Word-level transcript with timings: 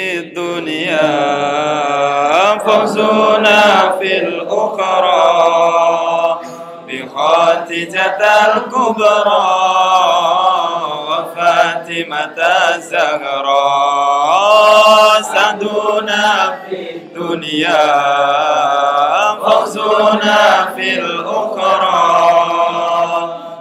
في 0.00 0.18
الدنيا 0.18 1.08
فوزنا 2.58 3.62
في 4.00 4.18
الأخرى. 4.18 5.20
بخاتجة 6.88 8.20
الكبرى 8.46 9.56
وفاتمة 11.08 12.38
الزهراء 12.74 14.02
سعدنا 15.22 16.28
في 16.70 16.76
الدنيا 16.96 17.84
فوزنا 19.44 20.42
في 20.76 20.88
الأخرى. 20.98 22.00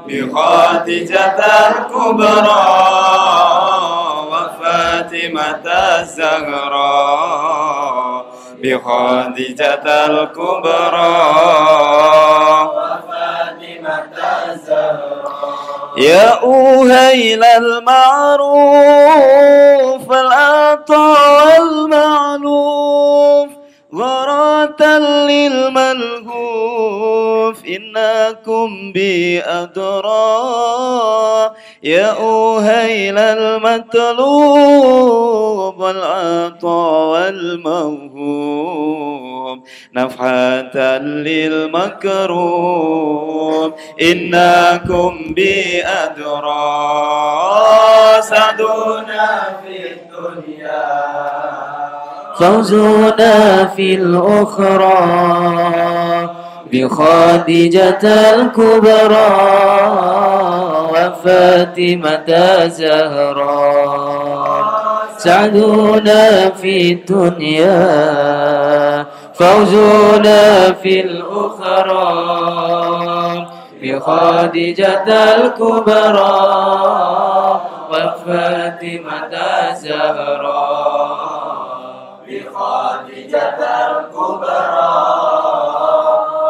بخاتجة 0.08 1.40
الكبرى 1.70 3.49
فاطمة 5.20 5.66
الزهراء 6.00 7.20
بخديجة 8.64 9.86
الكبرى. 10.06 11.16
وفاطمة 12.76 14.04
الزهراء 14.50 15.60
يا 15.98 16.44
أهيل 16.44 17.44
المعروف 17.44 18.52
العطاء 20.12 21.62
المعلوم. 21.62 22.99
غرات 24.20 24.82
للملهوف 25.30 27.58
إنكم 27.66 28.92
بأدرى 28.92 30.10
يا 31.84 32.06
أوهيل 32.06 33.18
المطلوب 33.18 34.20
والعطاء 35.80 37.10
والموهوب. 37.10 38.10
نفحة 39.94 40.98
للمكروب. 40.98 43.74
إنكم 44.02 45.18
بأدرى 45.30 46.60
سعدنا 48.22 49.58
في 49.64 49.92
الدنيا. 49.92 51.39
فوزنا 52.40 53.66
في 53.66 53.96
الأخرى 53.96 55.00
بخادجة 56.74 58.04
الكبرى 58.36 59.32
وفاتمة 60.94 62.30
زهراء 62.68 64.40
سعدنا 65.18 66.50
في 66.50 66.92
الدنيا 66.92 67.76
فوزنا 69.34 70.72
في 70.72 71.02
الأخرى 71.02 72.10
بخادجة 73.84 75.36
الكبرى 75.36 76.40
وفاتمة 77.92 79.34
زهراء 79.74 81.39
بخادجة 82.30 83.60
الكبرى 83.90 84.98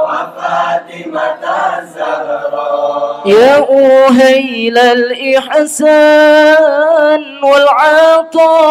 وفاتمة 0.04 1.44
الزهراء. 1.80 3.22
يا 3.26 3.56
أهيل 4.08 4.78
الإحسان 4.78 6.24
والعطاء 7.44 8.70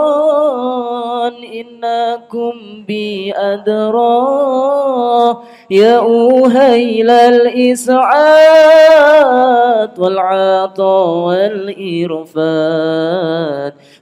إنكم 1.60 2.54
بأدرى. 2.88 4.16
يا 5.70 5.98
أهيل 5.98 7.10
الإسعاد 7.10 7.98
والعطاء 9.98 11.08
والإرفاد 11.26 12.46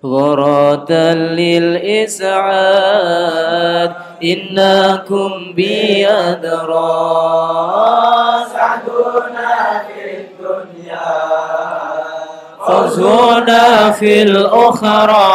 غراة 0.04 0.92
للإسعاد 1.40 2.44
إنكم 4.24 5.30
بأدرى 5.56 6.84
سعدنا 8.52 9.82
في 9.86 10.00
الدنيا. 10.16 11.14
فوزنا 12.66 13.90
في 13.90 14.22
الأخرى 14.22 15.26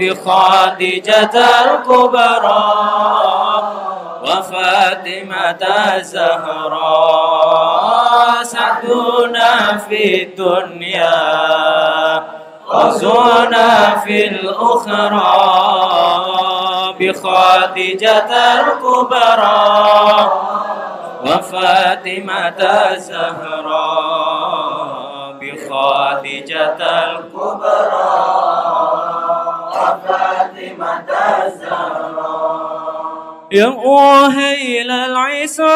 بخادجة 0.00 1.34
الكبرى. 1.64 2.64
وفاتمة 4.22 5.62
الزهراء 5.96 7.38
سعدنا 8.42 9.78
في 9.88 10.22
الدنيا 10.22 11.18
فوزنا 12.68 13.98
في 14.04 14.28
الأخرى 14.28 15.28
بخادجة 17.00 18.30
الكبرى. 18.60 20.32
وفاتمة 21.22 22.60
الزهراء 22.90 24.28
بخادجة 25.40 26.80
الكبرى. 27.04 28.18
وفاتمة 29.72 31.08
الزهراء 31.46 31.97
يا 33.52 33.64
أوهيل 33.64 34.90
العساف 34.90 35.68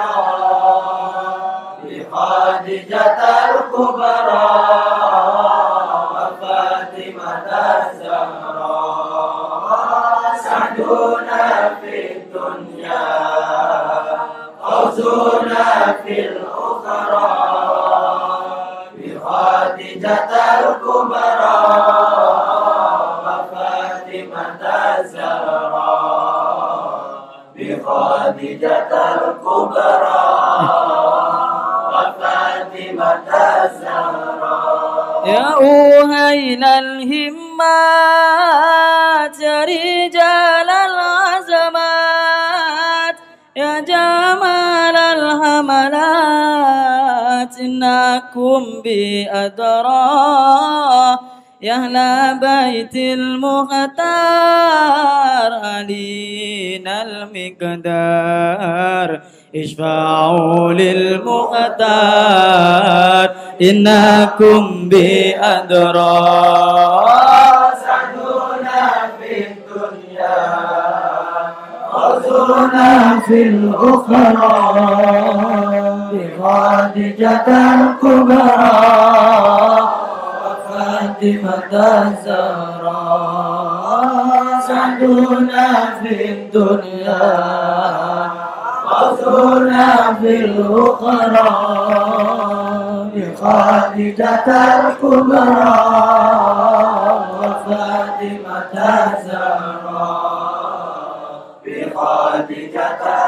بخادجة 1.84 3.18
الكبرى 3.50 4.48
وفاتمة 6.14 7.48
الزهراء. 7.80 8.92
سعدنا 10.44 11.11
وزرنا 14.92 15.92
في 16.04 16.14
الأخرى. 16.28 17.28
بخادجة 18.98 20.28
الكبرى 20.60 21.56
وفاتمة 23.24 24.60
الزهراء 25.00 26.12
بخادجة 27.56 28.90
الكبرى 29.14 30.24
وفاتمة 31.92 33.28
الزهراء 33.64 35.22
يا 35.26 35.46
أوهيل 35.54 36.64
الهمات 36.64 38.12
إنكم 48.42 48.82
بأدرى 48.84 50.08
يا 51.62 51.74
أهل 51.74 51.96
بيت 52.40 52.96
المختار 52.96 53.92
علينا 55.64 57.02
المقدار. 57.02 59.20
اشفعوا 59.56 60.72
للمختار 60.72 61.70
إنكم 63.62 64.88
الدنيا 69.46 70.36
فوزنا 71.92 73.20
في 73.26 73.42
الأخرى. 73.42 74.32
بخادجة 76.52 77.48
الكبرى 77.48 78.52
وفاطمة 80.44 81.72
الزهراء. 82.04 83.00
سعدنا 84.68 85.68
في 86.02 86.12
الدنيا 86.32 87.24
فوزنا 88.90 89.92
في 90.20 90.32
الأخرى. 90.44 91.48
بخادجة 93.14 94.48
الكبرى 94.76 95.80
وفاطمة 97.40 98.72
الزهراء. 98.74 99.72
بخادجة 101.66 103.21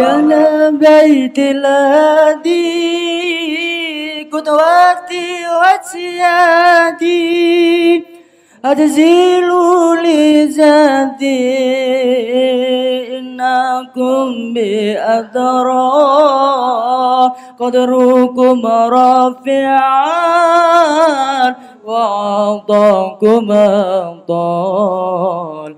يا 0.00 0.70
بيت 0.70 1.38
الهادي 1.38 2.64
قدوتي 4.32 5.28
وسيادي. 5.60 7.24
أتزيل 8.64 9.48
لذاتي 10.04 11.44
إنكم 13.18 14.26
بأدرى. 14.54 15.90
قدركم 17.60 18.66
رافعا 18.66 20.04
وأعطاكم 21.84 23.52
أبطال 23.52 25.76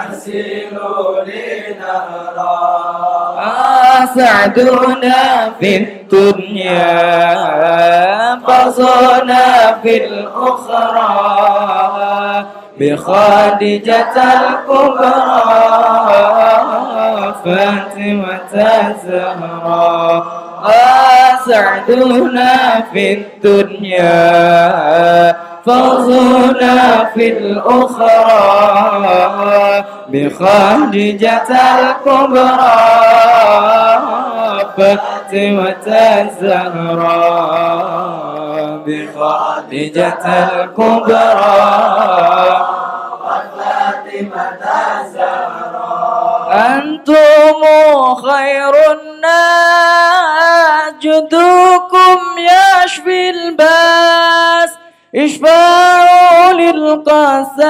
أرسلوا 0.00 1.24
لي 1.24 1.74
نهرا 1.80 2.58
أسعدنا 4.04 5.20
في 5.60 5.76
الدنيا 5.76 6.90
فصلنا 8.46 9.46
في 9.82 9.92
الأخرى 10.06 11.10
بخادجة 12.80 14.14
الكبرى 14.16 15.14
فاطمة 17.44 18.52
الزهراء 18.54 20.22
أسعدنا 21.40 22.50
في 22.92 23.04
الدنيا 23.12 24.10
فوزنا 25.66 27.04
في 27.14 27.38
الأخرى 27.38 28.24
بخادجة 30.08 31.48
الكبرى 31.80 32.60
فاطمة 34.76 35.86
الزهراء 37.30 38.82
بخادجة 38.86 40.24
الكبرى 40.24 41.56
وفاطمة 43.20 44.58
الزهراء 45.00 46.50
أنتم 46.52 47.62
خير 48.14 48.74
الناس 48.92 50.10
جدوكم 51.02 52.18
يشفي 52.38 53.30
الباس 53.30 54.59
اشفعوا 55.14 56.52
للقساس 56.52 57.66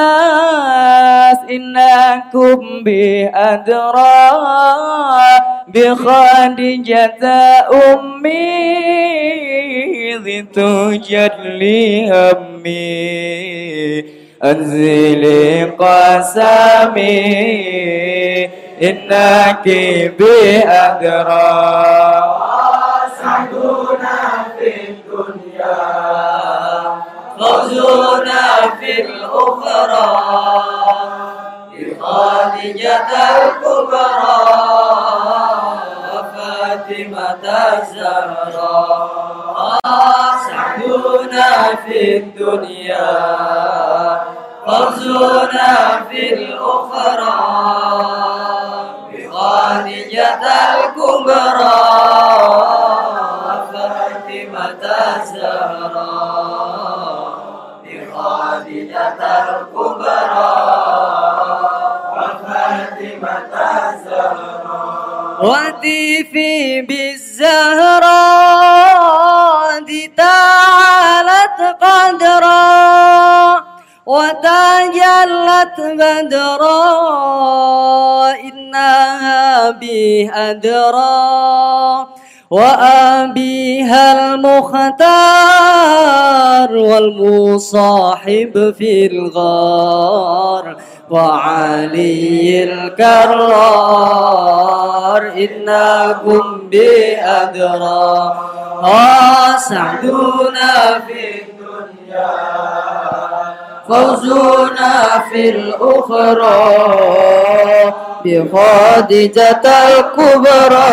إنكم 1.51 2.85
بأدرى 2.85 4.31
بخادجة 5.69 7.25
أمي 7.95 8.61
ذي 10.17 10.43
تجلي 10.43 12.11
همي 12.11 14.05
أنزلي 14.45 15.65
قسمي 15.65 17.21
إنك 18.83 19.69
بأدرى. 20.19 21.41
فوزنا 27.90 28.78
في 28.80 29.02
الأخرى 29.02 30.22
بخادجة 31.74 33.10
الكبرى 33.38 34.38
وفاطمة 36.13 37.46
الزهراء 37.74 39.10
سعدنا 40.48 41.75
في 41.86 42.18
الدنيا 42.18 43.12
فوزنا 44.66 45.74
في 46.10 46.34
الأخرى 46.34 47.34
بخادجة 49.13 50.44
الكبرى 50.75 51.81
بخادجة 59.10 59.50
الكبرى 59.50 60.52
وفاطمة 62.16 63.54
الزهراء 63.90 65.46
وهتفي 65.46 66.81
بالزهراء 66.81 68.19
دي 69.84 70.07
تعالت 70.18 71.60
قدرا 71.81 72.66
وتجلت 74.06 75.78
بدرا 75.80 76.81
إنها 78.33 79.69
به 79.69 80.31
أدرى 80.33 82.07
وأبيها 82.51 84.35
المختار 84.35 85.11
والمصاحب 86.77 88.53
في 88.79 89.07
الغار 89.07 90.77
وعلي 91.11 92.65
الكرار 92.65 93.73
إنكم 95.33 96.69
بأدرى 96.71 98.33
سعدونا 99.69 101.01
في 101.07 101.43
الدنيا 101.43 102.31
فوزنا 103.89 104.95
في 105.33 105.51
الأخرى. 105.51 106.81
بخادجة 108.24 109.65
الكبرى 109.65 110.93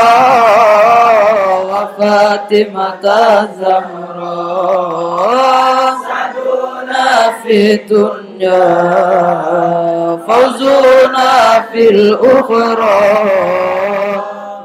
وفاطمة 1.69 3.03
الزهراء. 3.43 4.77
سعدنا 6.07 7.07
في 7.43 7.55
الدنيا 7.74 8.63
فوزنا 10.27 11.34
في 11.72 11.84
الأخرى. 11.89 13.03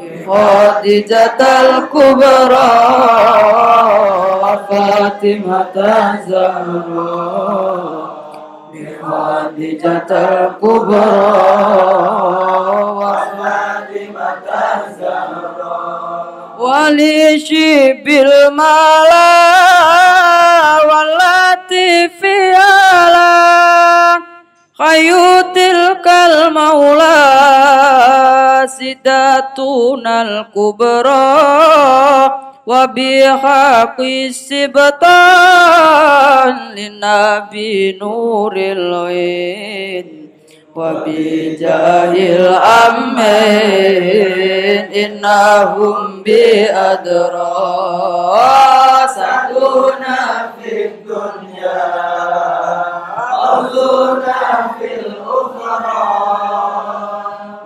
بخادجة 0.00 1.40
الكبرى 1.60 2.72
وفاطمة 4.42 5.76
الزهراء. 6.14 7.91
بخادجة 8.73 10.09
الكبرى 10.11 11.07
وفاطمة 12.99 14.47
الزهراء 14.75 16.27
ولشب 16.59 18.07
الملا 18.07 19.37
والتي 20.89 22.09
في 22.09 22.35
على 22.55 24.21
خيو 24.77 25.41
تلك 25.55 26.07
المولى 26.07 27.17
سداتنا 28.67 30.21
الكبرى 30.21 31.37
وبحق 32.65 33.99
السبطان 34.27 36.55
للنبي 36.75 37.97
نور 38.01 38.53
العين 38.57 40.07
وبجاه 40.75 42.13
الأمين 43.57 44.91
إنهم 44.93 46.23
بأدرى 46.23 47.53
سعدنا 49.15 50.51
في 50.63 50.85
الدنيا 50.85 51.83
حظنا 53.17 54.43
في 54.79 54.89
الأخرى 54.99 56.07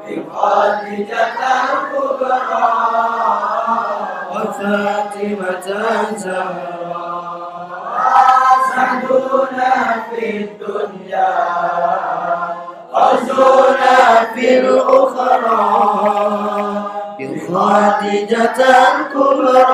بخادجة 0.07 1.27
الكبرى 1.27 1.74
وفاطمة 4.65 5.65
الزهراء 6.09 7.31
سعدنا 8.75 9.73
في 10.09 10.25
الدنيا 10.37 11.29
حظنا 12.93 14.25
في 14.33 14.59
الأخرى 14.59 15.61
بخادجة 17.19 18.57
الكبرى 18.57 19.65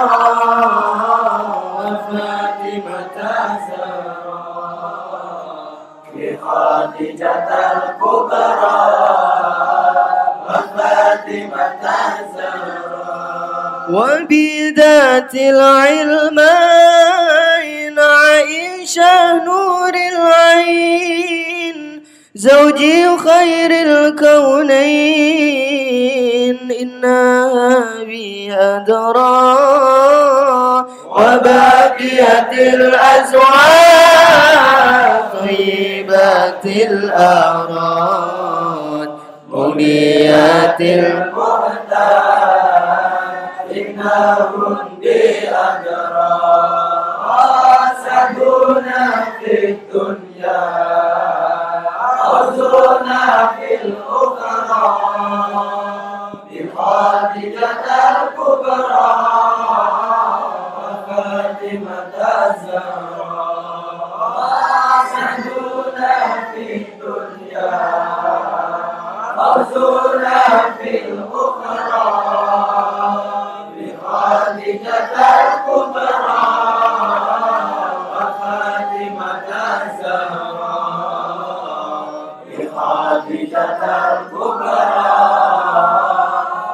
وفاطمة 1.78 3.16
الزهراء 3.28 4.48
بخادجة 6.16 7.48
الكبرى 7.72 8.80
وفاطمة 10.46 11.84
الزهراء 12.20 12.31
وبذات 13.91 15.35
العلمين 15.35 16.43
عائشة 17.99 19.45
نور 19.45 19.93
العين 20.13 22.03
زوجي 22.35 23.19
خير 23.19 23.71
الكونين 25.33 26.73
إنها 26.81 28.05
بي 28.05 28.53
أدرى 28.55 29.59
وباقية 31.07 32.51
الأزواج 32.53 33.53
طيبات 35.41 36.67
الأعراض 36.67 38.23
منيات 39.53 40.81
المحتاج 40.81 42.42
إنهم 44.02 44.78
بأجرى 45.02 46.32
سعدنا 48.06 49.26
في 49.40 49.54
الدنيا 49.70 50.62
حزنا 52.24 53.48
في 53.58 53.70
الأخرى 53.82 54.88
بخادجة 56.52 57.68
الكبرى 58.10 59.10
وفاطمة 60.78 62.14
الزهراء 63.38 64.46
سعدنا 65.12 66.16
في 66.54 66.64
الدنيا 66.76 67.72
حزنا 69.38 70.42
في 70.78 70.92
بخادجة 74.43 75.03
الكبرى 75.33 76.33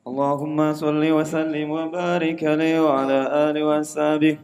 اللهم 0.08 0.74
صل 0.74 1.04
وسلم 1.12 1.72
وبارك 1.72 2.44
عليه 2.44 2.80
وعلى 2.82 3.20
آله 3.50 3.64
وأصحابه 3.64 4.38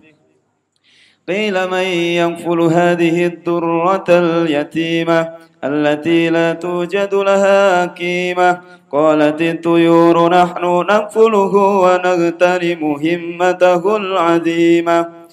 قيل 1.29 1.69
من 1.69 1.87
ينفل 2.21 2.61
هذه 2.61 3.25
الدرة 3.25 4.05
اليتيمة 4.09 5.29
التي 5.63 6.29
لا 6.29 6.53
توجد 6.53 7.13
لها 7.13 7.85
قيمة 7.85 8.61
قالت 8.91 9.41
الطيور 9.41 10.29
نحن 10.29 10.85
نكفله 10.89 11.53
ونغتنم 11.55 12.83
همته 12.83 13.97
العظيمة. 13.97 15.24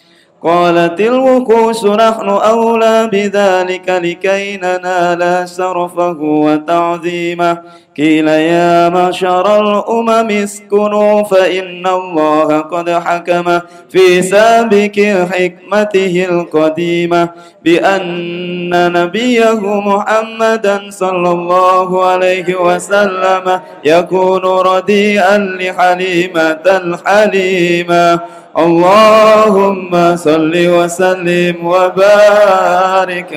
قالت 0.44 1.00
الوقوس 1.00 1.87
نحن 1.87 2.28
أولى 2.28 3.08
بذلك 3.12 3.88
لكي 3.88 4.56
ننال 4.56 5.49
شرفه 5.49 6.16
وتعظيمه. 6.20 7.58
قيل 7.96 8.28
يا 8.28 8.88
معشر 8.88 9.61
الأمم 9.61 10.30
اسكنوا 10.30 11.22
فإن 11.22 11.87
الله 11.87 12.61
قد 12.61 12.90
حكم 12.90 13.61
في 13.90 14.22
سابق 14.22 14.99
حكمته 15.32 16.26
القديمة 16.30 17.28
بأن 17.64 18.92
نبيه 18.92 19.61
محمدا 19.61 20.80
صلى 20.90 21.30
الله 21.30 22.04
عليه 22.04 22.54
وسلم 22.61 23.61
يكون 23.84 24.42
رديئا 24.44 25.38
لحليمة 25.38 26.64
الحليمة. 26.66 28.20
اللهم 28.52 30.16
صل 30.16 30.52
وسلم 30.52 31.56
وبارك 31.66 33.30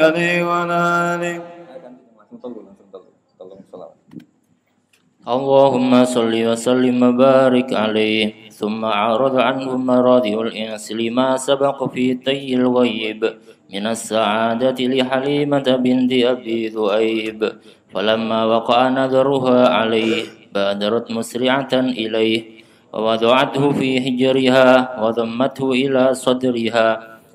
وعلى 0.43 0.79
آله. 1.15 1.38
اللهم 5.24 5.91
صل 6.05 6.34
وسلم 6.36 7.03
وبارك 7.03 7.74
عليه. 7.74 8.51
ثم 8.51 8.86
عرض 8.86 9.36
عنه 9.39 9.77
مراضي 9.77 10.36
الإنس 10.36 10.91
لما 10.91 11.38
سبق 11.38 11.79
في 11.95 12.13
طي 12.13 12.53
الغيب. 12.53 13.22
من 13.74 13.88
السعادة 13.88 14.79
لحليمة 14.79 15.67
بنت 15.79 16.12
أبي 16.12 16.67
ذؤيب. 16.67 17.39
فلما 17.93 18.45
وقع 18.45 18.89
نذرها 18.89 19.69
عليه 19.69 20.24
بادرت 20.53 21.12
مسرعة 21.12 21.74
إليه. 21.74 22.54
ووضعته 22.95 23.63
في 23.71 23.89
حجرها 24.01 24.67
وضمته 25.03 25.71
إلى 25.71 26.13
صدرها 26.13 26.87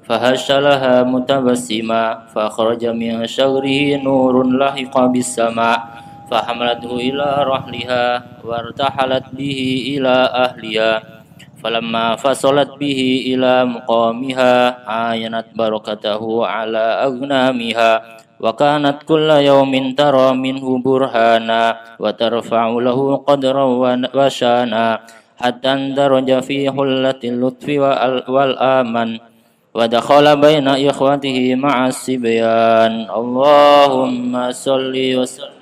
فهش 0.08 0.46
لها 0.50 1.02
متبسما 1.02 2.04
فأخرج 2.34 2.82
من 2.86 3.26
شغره 3.26 3.96
نور 4.02 4.34
لحق 4.48 4.94
بالسماء 5.12 5.78
فحملته 6.30 6.92
إلى 6.96 7.28
رحلها 7.46 8.04
وارتحلت 8.44 9.24
به 9.34 9.60
إلى 9.94 10.16
أهلها. 10.44 10.92
فلما 11.60 12.16
فصلت 12.16 12.70
به 12.80 13.00
إلى 13.26 13.64
مقامها 13.64 14.54
عاينت 14.88 15.46
بركته 15.54 16.22
على 16.46 16.84
أغنامها 17.04 17.90
وكانت 18.40 18.98
كل 19.04 19.30
يوم 19.30 19.72
ترى 19.92 20.28
منه 20.32 20.66
برهانا 20.78 21.62
وترفع 22.00 22.66
له 22.66 22.98
قدرا 23.16 23.64
وشانا. 24.14 24.86
حتى 25.39 25.69
اندرج 25.73 26.39
في 26.39 26.71
حلة 26.71 27.21
اللطف 27.23 27.67
والآمن 28.29 29.09
ودخل 29.75 30.25
بين 30.41 30.67
إخوته 30.67 31.55
مع 31.55 31.87
الصبيان 31.87 32.93
اللهم 33.11 34.51
صل 34.51 34.95
وسلم 34.95 35.58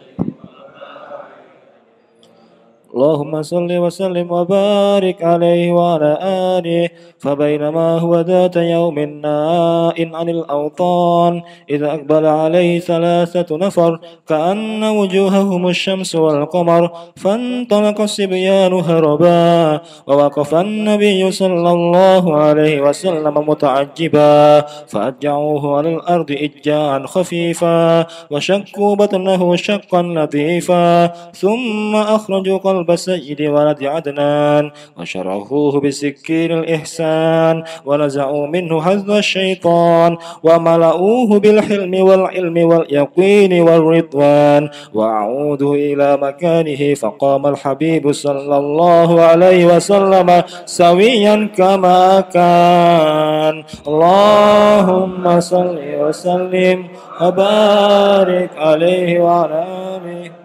اللهم 2.95 3.43
صل 3.43 3.69
وسلم 3.79 4.33
وبارك 4.33 5.25
عليه 5.25 5.73
وعلى 5.73 6.19
آله 6.23 6.89
فبينما 7.19 7.99
هو 7.99 8.21
ذات 8.21 8.57
يوم 8.57 8.99
نائن 8.99 10.15
عن 10.15 10.29
الأوطان 10.29 11.43
إذا 11.71 11.87
أقبل 11.95 12.27
عليه 12.27 12.81
ثلاثة 12.81 13.57
نفر 13.57 14.01
كأن 14.29 14.85
وجوههم 14.85 15.69
الشمس 15.69 16.15
والقمر 16.15 16.91
فانطلق 17.17 18.01
الصبيان 18.01 18.73
هربا 18.73 19.81
ووقف 20.07 20.55
النبي 20.55 21.31
صلى 21.31 21.71
الله 21.73 22.37
عليه 22.37 22.81
وسلم 22.81 23.35
متعجبا 23.49 24.61
فأجعوه 24.87 25.77
على 25.77 25.95
الأرض 25.95 26.31
إجاعا 26.31 27.07
خفيفا 27.07 28.07
وشكوا 28.31 28.95
بطنه 28.95 29.57
شقا 29.57 30.03
لطيفا 30.03 31.07
ثم 31.33 31.97
أخرجوا 31.97 32.59
قلب 32.79 32.97
سيد 32.97 33.43
ولد 33.43 33.85
عدنان 33.85 34.71
وشرحوه 34.99 35.81
بسكين 35.81 36.53
الإحسان 36.53 37.63
ونزعوا 37.87 38.47
منه 38.47 38.81
حظ 38.81 39.11
الشيطان 39.11 40.17
وملؤوه 40.43 41.41
بالحلم 41.41 41.95
والعلم 41.95 42.59
واليقين 42.69 43.61
والرضوان 43.61 44.69
وأعودوا 44.95 45.75
إلى 45.75 46.17
مكانه 46.23 46.95
فقام 46.95 47.47
الحبيب 47.47 48.13
صلى 48.13 48.57
الله 48.57 49.21
عليه 49.21 49.67
وسلم 49.67 50.43
سويا 50.67 51.49
كما 51.57 52.21
كان 52.21 53.65
اللهم 53.89 55.41
صل 55.41 55.79
وسلم 56.01 56.85
وبارك 57.21 58.51
عليه 58.57 59.21
وعلى 59.21 59.67
آله 59.97 60.38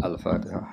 Al-Fatihah. 0.00 0.64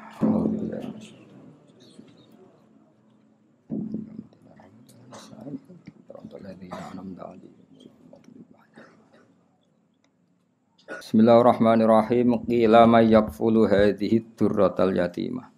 Bismillahirrahmanirrahim. 10.87 12.39
Qila 12.47 12.87
may 12.87 13.11
yakfulu 13.11 13.67
hadhihi 13.67 14.23
durratal 14.39 14.95
yatimah. 14.95 15.51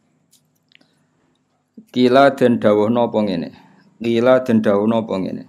Kila 1.94 2.34
den 2.34 2.58
dawuhna 2.58 3.06
apa 3.06 3.18
ngene? 3.22 3.50
Kila 4.02 4.42
den 4.46 4.66
dawuhna 4.66 5.06
apa 5.06 5.14
ngene? 5.14 5.44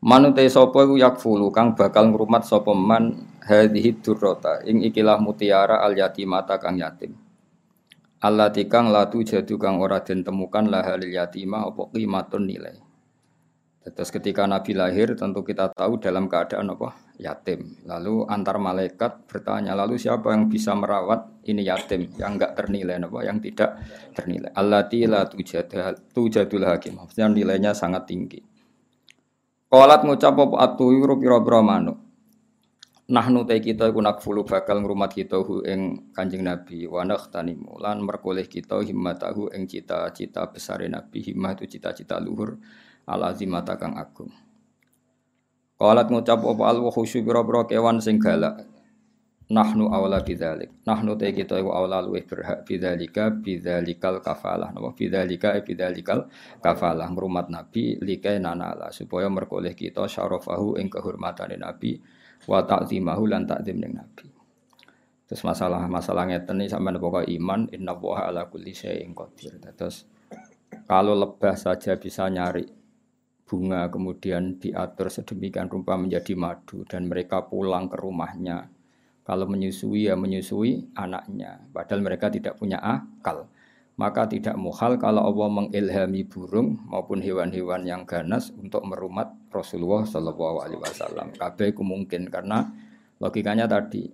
Manute 0.00 0.48
sapa 0.48 0.80
iku 0.80 0.96
yakfulu 0.96 1.52
kang 1.52 1.76
bakal 1.76 2.08
ngrumat 2.08 2.48
sapa 2.48 2.72
man 2.72 3.27
hadhihi 3.48 4.04
durrata 4.04 4.60
ing 4.68 4.84
ikilah 4.84 5.16
mutiara 5.16 5.80
al 5.80 5.96
yatimata 5.96 6.60
kang 6.60 6.76
yatim. 6.76 7.16
Allah 8.20 8.52
tikang 8.52 8.92
latu 8.92 9.24
jadu 9.24 9.56
kang 9.56 9.80
ora 9.80 10.04
den 10.04 10.20
temukan 10.20 10.68
lahalil 10.68 11.08
yatimah 11.08 11.72
apa 11.72 11.88
qimatun 11.96 12.44
nilai. 12.44 12.76
Terus 13.88 14.12
ketika 14.12 14.44
Nabi 14.44 14.76
lahir 14.76 15.16
tentu 15.16 15.40
kita 15.40 15.72
tahu 15.72 15.96
dalam 15.96 16.28
keadaan 16.28 16.68
apa? 16.76 16.92
Yatim. 17.16 17.88
Lalu 17.88 18.28
antar 18.28 18.60
malaikat 18.60 19.24
bertanya, 19.24 19.72
lalu 19.72 19.96
siapa 19.96 20.36
yang 20.36 20.52
bisa 20.52 20.76
merawat 20.76 21.40
ini 21.48 21.64
yatim 21.64 22.12
yang 22.20 22.36
enggak 22.36 22.52
ternilai 22.52 23.00
apa? 23.00 23.18
Yang 23.24 23.38
tidak 23.48 23.70
ternilai. 24.12 24.50
Allati 24.52 25.08
la 25.08 25.24
tujadul 25.24 26.64
hakim. 26.68 27.00
Maksudnya 27.00 27.32
nilainya 27.32 27.72
sangat 27.72 28.04
tinggi. 28.04 28.40
Qalat 29.68 30.04
ngucap 30.04 30.36
apa 30.36 30.56
atuyuru 30.68 31.16
pira-pira 31.16 31.60
manuk. 31.64 32.07
Nahnu 33.08 33.48
te 33.48 33.56
kita 33.64 33.88
iku 33.88 34.04
nakfulu 34.04 34.44
bakal 34.44 34.84
ngrumat 34.84 35.08
kita 35.16 35.40
hu 35.40 35.64
ing 35.64 36.12
Kanjeng 36.12 36.44
Nabi 36.44 36.84
wa 36.84 37.08
nakhtanimu 37.08 37.80
lan 37.80 38.04
merkoleh 38.04 38.44
kita 38.44 38.84
himmatahu 38.84 39.48
ing 39.56 39.64
cita-cita 39.64 40.44
besare 40.52 40.92
Nabi 40.92 41.24
himmah 41.24 41.56
itu 41.56 41.64
cita-cita 41.64 42.20
luhur 42.20 42.60
al 43.08 43.32
azimata 43.32 43.80
kang 43.80 43.96
agung. 43.96 44.28
Qalat 45.80 46.12
ngucap 46.12 46.36
apa 46.36 46.62
al 46.68 46.84
khusyu 46.92 47.24
pira-pira 47.24 47.64
kewan 47.64 47.96
sing 48.04 48.20
galak. 48.20 48.68
Nahnu 49.48 49.88
awla 49.88 50.20
bidzalik. 50.20 50.68
Nahnu 50.84 51.16
te 51.16 51.32
kita 51.32 51.56
iku 51.56 51.72
awla 51.72 52.04
luwih 52.04 52.28
berhak 52.28 52.68
bidzalika 52.68 53.32
bidzalikal 53.32 54.20
kafalah. 54.20 54.68
Napa 54.68 54.92
bidzalika 54.92 55.56
e 55.56 55.64
bidzalikal 55.64 56.28
kafalah 56.60 57.08
ngrumat 57.08 57.48
Nabi 57.48 57.96
likai 58.04 58.36
nanala 58.36 58.92
supaya 58.92 59.32
merkoleh 59.32 59.72
kita 59.72 60.04
syarafahu 60.04 60.76
ing 60.76 60.92
kehormatane 60.92 61.56
Nabi 61.56 62.17
wa 62.48 62.64
ta'zimahu 62.64 63.28
lan 63.28 63.44
ta'zim 63.44 63.76
ning 63.76 63.92
Nabi. 63.92 64.26
Terus 65.28 65.44
masalah 65.44 65.84
masalah 65.84 66.24
ngeten 66.24 66.64
iki 66.64 66.72
sampean 66.72 66.96
pokok 66.96 67.28
iman 67.28 67.68
inna 67.68 67.92
wa 67.92 68.16
ala 68.24 68.48
kulli 68.48 68.72
syai'in 68.72 69.12
qadir. 69.12 69.60
Terus 69.76 70.08
kalau 70.88 71.12
lebah 71.12 71.52
saja 71.52 72.00
bisa 72.00 72.24
nyari 72.32 72.64
bunga 73.48 73.88
kemudian 73.88 74.60
diatur 74.60 75.08
sedemikian 75.08 75.72
rupa 75.72 75.96
menjadi 75.96 76.36
madu 76.36 76.84
dan 76.84 77.08
mereka 77.08 77.48
pulang 77.48 77.88
ke 77.88 77.96
rumahnya 77.96 78.68
kalau 79.24 79.48
menyusui 79.48 80.12
ya 80.12 80.20
menyusui 80.20 80.92
anaknya 80.92 81.64
padahal 81.72 82.04
mereka 82.04 82.28
tidak 82.28 82.60
punya 82.60 82.76
akal 82.76 83.48
maka 83.96 84.28
tidak 84.28 84.52
muhal 84.60 85.00
kalau 85.00 85.24
Allah 85.24 85.48
mengilhami 85.48 86.28
burung 86.28 86.76
maupun 86.92 87.24
hewan-hewan 87.24 87.88
yang 87.88 88.04
ganas 88.04 88.52
untuk 88.52 88.84
merumat 88.84 89.32
Rasulullah 89.48 90.04
Shallallahu 90.04 90.56
Alaihi 90.62 90.80
Wasallam. 90.80 91.34
Kabeh 91.34 91.74
mungkin 91.80 92.28
karena 92.28 92.68
logikanya 93.18 93.66
tadi 93.66 94.06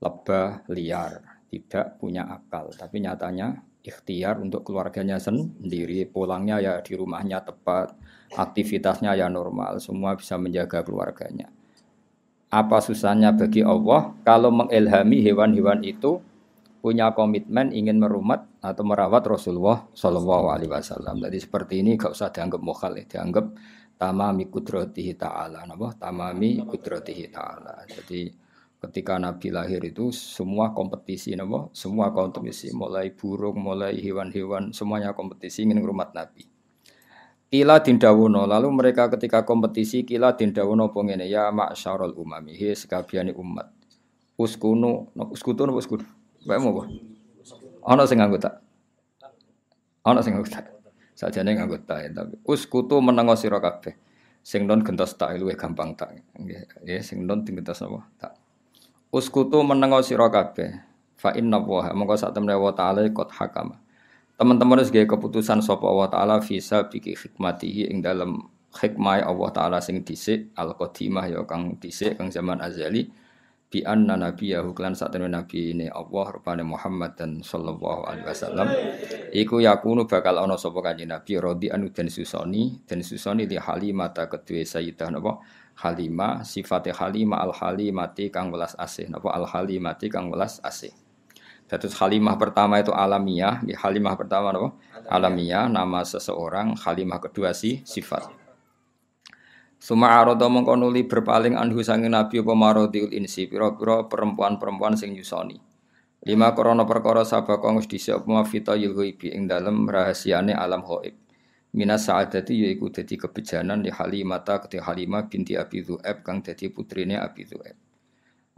lebah 0.00 0.66
liar 0.72 1.42
tidak 1.50 1.96
punya 1.98 2.26
akal, 2.26 2.70
tapi 2.74 3.00
nyatanya 3.00 3.62
ikhtiar 3.86 4.42
untuk 4.42 4.66
keluarganya 4.66 5.16
sendiri, 5.22 6.10
pulangnya 6.10 6.58
ya 6.58 6.74
di 6.82 6.98
rumahnya 6.98 7.46
tepat, 7.46 7.94
aktivitasnya 8.34 9.14
ya 9.14 9.30
normal, 9.30 9.78
semua 9.78 10.18
bisa 10.18 10.34
menjaga 10.34 10.82
keluarganya. 10.82 11.48
Apa 12.50 12.82
susahnya 12.82 13.30
bagi 13.34 13.62
Allah 13.62 14.14
kalau 14.26 14.50
mengilhami 14.50 15.22
hewan-hewan 15.22 15.82
itu 15.86 16.18
punya 16.82 17.10
komitmen 17.10 17.74
ingin 17.74 17.98
merumat 17.98 18.46
atau 18.62 18.86
merawat 18.86 19.26
Rasulullah 19.26 19.90
Shallallahu 19.90 20.46
Alaihi 20.54 20.70
Wasallam. 20.70 21.18
Jadi 21.18 21.38
seperti 21.42 21.74
ini 21.82 21.98
gak 21.98 22.14
usah 22.14 22.30
dianggap 22.30 22.62
mukhal, 22.62 22.94
ya. 22.94 23.02
dianggap 23.06 23.50
tamami 23.96 24.48
kudratihi 24.48 25.16
ta'ala. 25.16 25.64
Napa? 25.64 25.96
Tamami 25.96 26.60
kudratihi 26.64 27.32
ta'ala. 27.32 27.84
Jadi 27.88 28.28
ketika 28.76 29.16
Nabi 29.16 29.48
lahir 29.50 29.80
itu 29.82 30.12
semua 30.12 30.76
kompetisi 30.76 31.32
napa? 31.32 31.72
Semua 31.72 32.12
kompetisi 32.12 32.70
mulai 32.76 33.10
burung, 33.12 33.56
mulai 33.56 33.96
hewan-hewan 33.98 34.70
semuanya 34.76 35.16
kompetisi 35.16 35.64
ingin 35.64 35.80
merumat 35.80 36.12
Nabi. 36.12 36.44
Kila 37.46 37.80
dindawono 37.80 38.44
lalu 38.44 38.68
mereka 38.74 39.08
ketika 39.08 39.46
kompetisi 39.46 40.04
kila 40.04 40.36
dindawono 40.36 40.92
pengene 40.92 41.30
ya 41.30 41.48
ma'syarul 41.54 42.12
umami 42.18 42.52
he 42.52 42.76
sekabiane 42.76 43.32
umat. 43.32 43.72
Uskunu, 44.36 45.08
uskutu 45.32 45.64
napa 45.64 45.80
uskutu? 45.80 46.04
Bae 46.44 46.60
mau 46.60 46.76
apa? 46.76 46.92
Ana 47.88 48.04
sing 48.04 48.20
nganggo 48.20 48.36
tak. 48.36 48.60
Ana 50.04 50.20
sing 50.20 50.36
nganggo 50.36 50.52
tak. 50.52 50.75
Sajane 51.16 51.56
nganggo 51.56 51.80
tak 51.80 51.98
ya, 52.04 52.08
tapi 52.12 52.36
uskutu 52.44 53.00
menengo 53.00 53.32
sira 53.40 53.56
kabeh. 53.56 53.96
Sing 54.44 54.68
non 54.68 54.84
gentos 54.84 55.16
tak 55.16 55.32
luwih 55.40 55.56
gampang 55.56 55.96
tak. 55.96 56.20
Nggih, 56.36 56.84
ya 56.84 57.00
sing 57.00 57.24
non 57.24 57.40
digentos 57.40 57.80
apa? 57.80 58.04
Tak. 58.20 58.32
Uskutu 59.08 59.64
menengo 59.64 60.04
sira 60.04 60.28
kabeh. 60.28 60.76
Fa 61.16 61.32
inna 61.32 61.56
wa 61.56 61.88
mongko 61.96 62.20
sak 62.20 62.36
temne 62.36 62.52
wa 62.52 62.70
ta'ala 62.76 63.08
qad 63.08 63.32
hakama. 63.32 63.80
Teman-teman 64.36 64.76
harus 64.76 64.92
gaya 64.92 65.08
keputusan 65.08 65.64
sapa 65.64 65.88
Allah 65.88 66.12
taala 66.12 66.36
visa 66.44 66.84
biki 66.84 67.16
hikmatihi 67.16 67.88
ing 67.88 68.04
dalam 68.04 68.52
hikmah 68.68 69.24
Allah 69.24 69.48
taala 69.48 69.78
sing 69.80 70.04
dhisik 70.04 70.52
al 70.52 70.76
qadimah 70.76 71.24
ya 71.24 71.40
kang 71.48 71.80
dhisik 71.80 72.20
kang 72.20 72.28
zaman 72.28 72.60
azali 72.60 73.08
bi 73.66 73.82
anna 73.82 74.14
nabiyahu 74.14 74.70
klan 74.72 74.94
satene 74.94 75.26
nabi 75.26 75.74
ini 75.74 75.90
Allah 75.90 76.26
rupane 76.32 76.62
Muhammad 76.62 77.18
dan 77.18 77.42
sallallahu 77.42 78.06
alaihi 78.06 78.26
wasallam. 78.26 78.68
Iku 79.34 79.58
yakunu 79.60 80.06
bakal 80.06 80.38
ana 80.38 80.54
sapa 80.54 80.78
kanjeng 80.80 81.10
nabi 81.10 81.36
rodi 81.36 81.68
anu 81.68 81.90
den 81.90 82.06
susoni 82.06 82.82
den 82.86 83.02
susoni 83.02 83.44
di 83.50 83.58
halimata 83.58 84.30
kedue 84.30 84.62
sayyidah 84.62 85.10
napa? 85.10 85.42
Halimah 85.76 86.40
sifate 86.40 86.88
Halimah 86.94 87.44
al 87.44 87.52
halimati 87.52 88.32
kang 88.32 88.48
welas 88.48 88.72
asih. 88.80 89.12
Napa? 89.12 89.28
Al 89.34 89.44
halimati 89.44 90.08
kang 90.08 90.32
welas 90.32 90.62
asih. 90.64 90.94
Datus 91.66 91.98
Halimah 91.98 92.38
pertama 92.38 92.78
itu 92.78 92.94
alamiah, 92.94 93.58
Halimah 93.58 94.14
pertama 94.14 94.54
apa? 94.54 94.70
Alamiah, 95.10 95.66
nama 95.66 96.06
seseorang, 96.06 96.78
Halimah 96.78 97.18
kedua 97.18 97.50
sih 97.50 97.82
sifat. 97.82 98.45
Suma 99.86 100.18
arodo 100.18 100.50
mengkonuli 100.50 101.06
berpaling 101.06 101.54
anhu 101.54 101.78
sangin 101.78 102.18
nabi 102.18 102.42
apa 102.42 102.58
marodiul 102.58 103.14
insi 103.14 103.46
piro-piro 103.46 104.10
perempuan-perempuan 104.10 104.98
sing 104.98 105.14
yusoni. 105.14 105.54
Lima 106.26 106.50
korona 106.58 106.82
perkara 106.82 107.22
sabaka 107.22 107.70
ngus 107.70 107.86
dhisik 107.86 108.18
apa 108.18 108.26
mafita 108.26 108.74
ing 108.74 109.46
dalem 109.46 109.86
rahasiane 109.86 110.58
alam 110.58 110.82
ghaib. 110.82 111.14
Minas 111.78 112.10
sa'adati 112.10 112.66
yaiku 112.66 112.90
dadi 112.90 113.14
kebejanan 113.14 113.78
di 113.78 113.94
Halimata 113.94 114.58
kete 114.58 114.82
Halimah 114.82 115.30
binti 115.30 115.54
Abi 115.54 115.86
Dzu'aib 115.86 116.26
kang 116.26 116.42
dadi 116.42 116.66
putrine 116.66 117.22
Abi 117.22 117.46
Dzu'aib. 117.46 117.78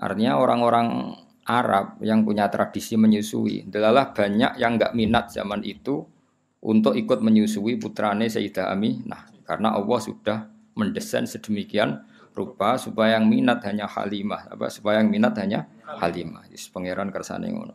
Artinya 0.00 0.40
orang-orang 0.40 1.12
Arab 1.44 2.00
yang 2.00 2.24
punya 2.24 2.48
tradisi 2.48 2.96
menyusui. 2.96 3.68
Delalah 3.68 4.16
banyak 4.16 4.56
yang 4.56 4.80
nggak 4.80 4.96
minat 4.96 5.28
zaman 5.28 5.60
itu 5.60 6.08
untuk 6.64 6.96
ikut 6.96 7.20
menyusui 7.20 7.76
putrane 7.76 8.32
Sayyidah 8.32 8.72
Aminah. 8.72 9.28
Karena 9.44 9.76
Allah 9.76 10.00
sudah 10.00 10.56
mendesain 10.78 11.26
sedemikian 11.26 12.06
rupa 12.38 12.78
supaya 12.78 13.18
yang 13.18 13.26
minat 13.26 13.58
hanya 13.66 13.90
Halimah, 13.90 14.54
apa 14.54 14.70
supaya 14.70 15.02
yang 15.02 15.10
minat 15.10 15.34
hanya 15.42 15.66
Halimah. 15.82 16.46
Yes, 16.54 16.70
pangeran 16.70 17.10
kersane 17.10 17.50
ngono. 17.50 17.74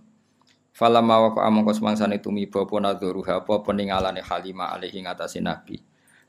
Falamma 0.73 1.29
wa 1.29 1.29
amangka 1.43 1.77
semangsane 1.77 2.17
tumiba 2.17 2.65
apa 2.65 2.75
nadzuruha 2.81 3.45
apa 3.45 3.61
peninggalane 3.61 4.23
Halimah 4.23 4.73
alaihi 4.73 5.03
ngatasi 5.03 5.43
Nabi. 5.43 5.83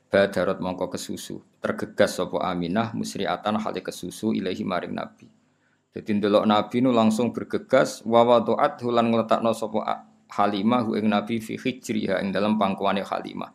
Badarat 0.05 0.61
mongko 0.61 0.93
kesusu, 0.93 1.41
tergegas 1.57 2.21
sapa 2.21 2.37
Aminah 2.45 2.93
musriatan 2.93 3.57
hale 3.57 3.81
kesusu 3.81 4.37
ilahi 4.37 4.61
maring 4.61 4.93
Nabi. 4.93 5.25
Jadi 5.95 6.21
ndelok 6.21 6.45
Nabi 6.45 6.83
nu 6.83 6.93
langsung 6.93 7.33
bergegas 7.33 8.05
wa 8.05 8.21
wadu'at 8.21 8.83
hulan 8.85 9.09
ngletakno 9.09 9.55
sapa 9.55 10.05
Halimah 10.29 10.85
hu 10.85 10.93
ing 10.99 11.09
Nabi 11.09 11.41
fi 11.41 11.57
hijriha 11.57 12.21
ing 12.21 12.29
dalam 12.29 12.59
pangkuane 12.59 13.01
Halimah. 13.01 13.49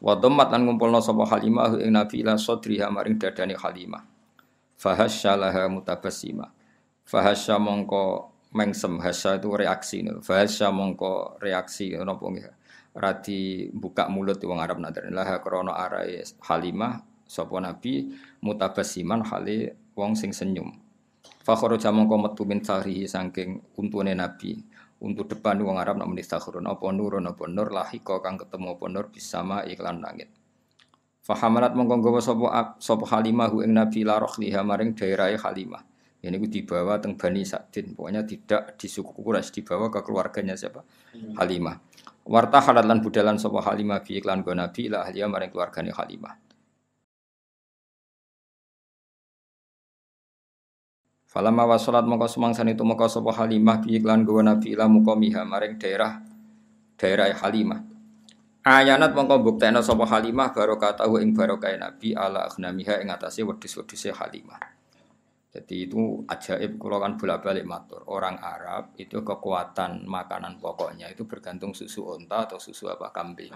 Wa 0.00 0.16
dhammat 0.16 0.48
lan 0.48 0.64
ngumpulno 0.64 1.04
sapa 1.04 1.28
Halimah 1.28 1.76
ing 1.76 1.92
Nabi 1.92 2.24
ila 2.24 2.40
sadriha 2.40 2.88
maring 2.88 3.20
dadane 3.20 3.52
Halimah. 3.52 4.00
Fahasyalaha 4.80 5.68
mutabassima. 5.68 6.48
Fahasya 7.04 7.60
mongko 7.60 8.32
mengsem 8.56 8.96
hasya 8.96 9.36
itu 9.36 9.52
reaksi 9.52 10.00
nih. 10.00 10.24
Fahasya 10.24 10.72
mongko 10.72 11.36
reaksi 11.36 11.92
napa 12.00 12.24
nggih. 12.24 12.48
Radi 12.90 13.70
buka 13.70 14.10
mulut 14.10 14.40
wong 14.42 14.58
Arab 14.58 14.82
nadar 14.82 15.06
laha 15.12 15.38
krana 15.38 15.76
arai 15.78 16.24
Halimah 16.48 17.04
sapa 17.28 17.60
Nabi 17.60 18.10
mutabassiman 18.40 19.20
hale 19.28 19.76
wong 19.92 20.16
sing 20.16 20.32
senyum. 20.32 20.74
Fakhoro 21.44 21.76
jamong 21.76 22.08
komet 22.08 22.34
min 22.48 22.64
sahrihi 22.64 23.04
saking 23.04 23.76
untune 23.76 24.16
Nabi. 24.16 24.64
Untuk 25.00 25.32
depan 25.32 25.56
wong 25.64 25.80
Arab 25.80 25.96
nak 25.96 26.12
muni 26.12 26.20
stakhirun 26.20 26.68
apa 26.68 26.84
nurun 26.92 27.24
apa 27.24 27.48
nur 27.48 27.72
lahika 27.72 28.20
kang 28.20 28.36
ketemu 28.36 28.76
apa 28.76 28.84
nur 28.92 29.06
bisama 29.08 29.64
iklan 29.64 30.04
langit. 30.04 30.28
Fahamalat 31.24 31.72
mongko 31.72 32.00
nggawa 32.00 32.20
sapa 32.20 32.46
sapa 32.80 33.04
Halimah 33.08 33.52
ing 33.64 33.72
Nabi 33.76 34.04
la 34.04 34.20
rohliha 34.20 34.60
maring 34.60 34.92
daerah 34.92 35.32
Halimah. 35.32 35.84
Ini 36.20 36.36
ku 36.36 36.44
dibawa 36.52 37.00
teng 37.00 37.16
Bani 37.16 37.48
Sa'din. 37.48 37.96
Pokoknya 37.96 38.20
tidak 38.28 38.76
di 38.76 38.92
suku 38.92 39.08
Quraisy, 39.08 39.64
dibawa 39.64 39.88
ke 39.88 40.04
keluarganya 40.04 40.52
siapa? 40.52 40.84
Halimah. 41.40 41.80
Warta 42.28 42.60
halat 42.60 42.84
lan 42.84 43.00
budalan 43.00 43.40
sapa 43.40 43.64
Halimah 43.64 44.04
bi 44.04 44.20
iklan 44.20 44.44
go 44.44 44.52
Nabi 44.52 44.92
la 44.92 45.08
ahliya 45.08 45.32
maring 45.32 45.48
keluargane 45.48 45.96
Halimah. 45.96 46.49
Falamma 51.30 51.62
wasalat 51.62 52.10
mongko 52.10 52.26
semangsan 52.26 52.74
itu 52.74 52.82
mongko 52.82 53.06
sapa 53.06 53.30
Halimah 53.30 53.78
bi 53.86 53.94
iklan 54.02 54.26
go 54.26 54.42
Nabi 54.42 54.74
ila 54.74 54.90
muqamiha 54.90 55.46
maring 55.46 55.78
daerah 55.78 56.18
daerah 56.98 57.30
Halimah. 57.30 57.86
Ayanat 58.66 59.14
mongko 59.14 59.38
buktekno 59.38 59.78
sapa 59.78 60.10
Halimah 60.10 60.50
barokatahu 60.50 61.22
ing 61.22 61.30
barokah 61.30 61.70
Nabi 61.78 62.18
ala 62.18 62.50
aghnamiha 62.50 62.98
ing 62.98 63.14
atase 63.14 63.46
wedhus-wedhuse 63.46 64.10
Halimah. 64.10 64.58
Jadi 65.54 65.86
itu 65.86 66.26
ajaib 66.26 66.82
kalau 66.82 66.98
kan 66.98 67.14
bolak-balik 67.14 67.62
matur. 67.62 68.02
Orang 68.10 68.42
Arab 68.42 68.98
itu 68.98 69.22
kekuatan 69.22 70.10
makanan 70.10 70.58
pokoknya 70.58 71.14
itu 71.14 71.30
bergantung 71.30 71.78
susu 71.78 72.10
onta 72.10 72.50
atau 72.50 72.58
susu 72.58 72.90
apa 72.90 73.14
kambing. 73.14 73.54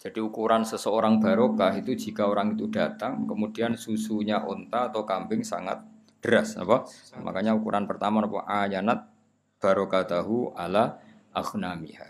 Jadi 0.00 0.16
ukuran 0.16 0.64
seseorang 0.64 1.20
barokah 1.20 1.76
itu 1.76 1.92
jika 1.92 2.24
orang 2.24 2.56
itu 2.56 2.72
datang 2.72 3.28
kemudian 3.28 3.76
susunya 3.76 4.40
onta 4.40 4.88
atau 4.88 5.04
kambing 5.04 5.44
sangat 5.44 5.91
deras 6.22 6.54
apa? 6.54 6.86
Makanya 7.18 7.52
ukuran 7.58 7.90
pertama 7.90 8.22
apa 8.22 8.46
ayanat 8.46 9.10
barokatahu 9.58 10.54
ala 10.54 11.02
aghnamiha. 11.34 12.08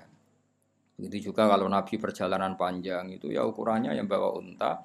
Begitu 1.01 1.33
juga 1.33 1.49
kalau 1.49 1.67
Nabi 1.67 1.97
perjalanan 1.97 2.55
panjang 2.55 3.09
itu 3.11 3.33
ya 3.33 3.43
ukurannya 3.49 3.97
yang 3.97 4.07
bawa 4.07 4.37
unta, 4.37 4.85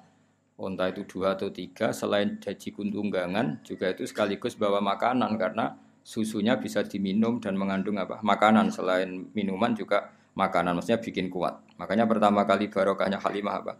unta 0.58 0.88
itu 0.88 1.04
dua 1.04 1.36
atau 1.36 1.52
tiga, 1.52 1.92
selain 1.92 2.40
jaji 2.40 2.72
kuntunggangan 2.72 3.62
juga 3.62 3.92
itu 3.92 4.08
sekaligus 4.08 4.56
bawa 4.56 4.80
makanan 4.80 5.36
karena 5.36 5.76
susunya 6.00 6.56
bisa 6.56 6.80
diminum 6.80 7.36
dan 7.36 7.52
mengandung 7.60 8.00
apa 8.00 8.24
makanan 8.24 8.72
selain 8.72 9.28
minuman 9.36 9.76
juga 9.76 10.08
makanan 10.32 10.80
maksudnya 10.80 10.98
bikin 11.04 11.28
kuat. 11.28 11.60
Makanya 11.76 12.08
pertama 12.08 12.48
kali 12.48 12.72
barokahnya 12.72 13.20
Halimah 13.20 13.54
apa? 13.60 13.72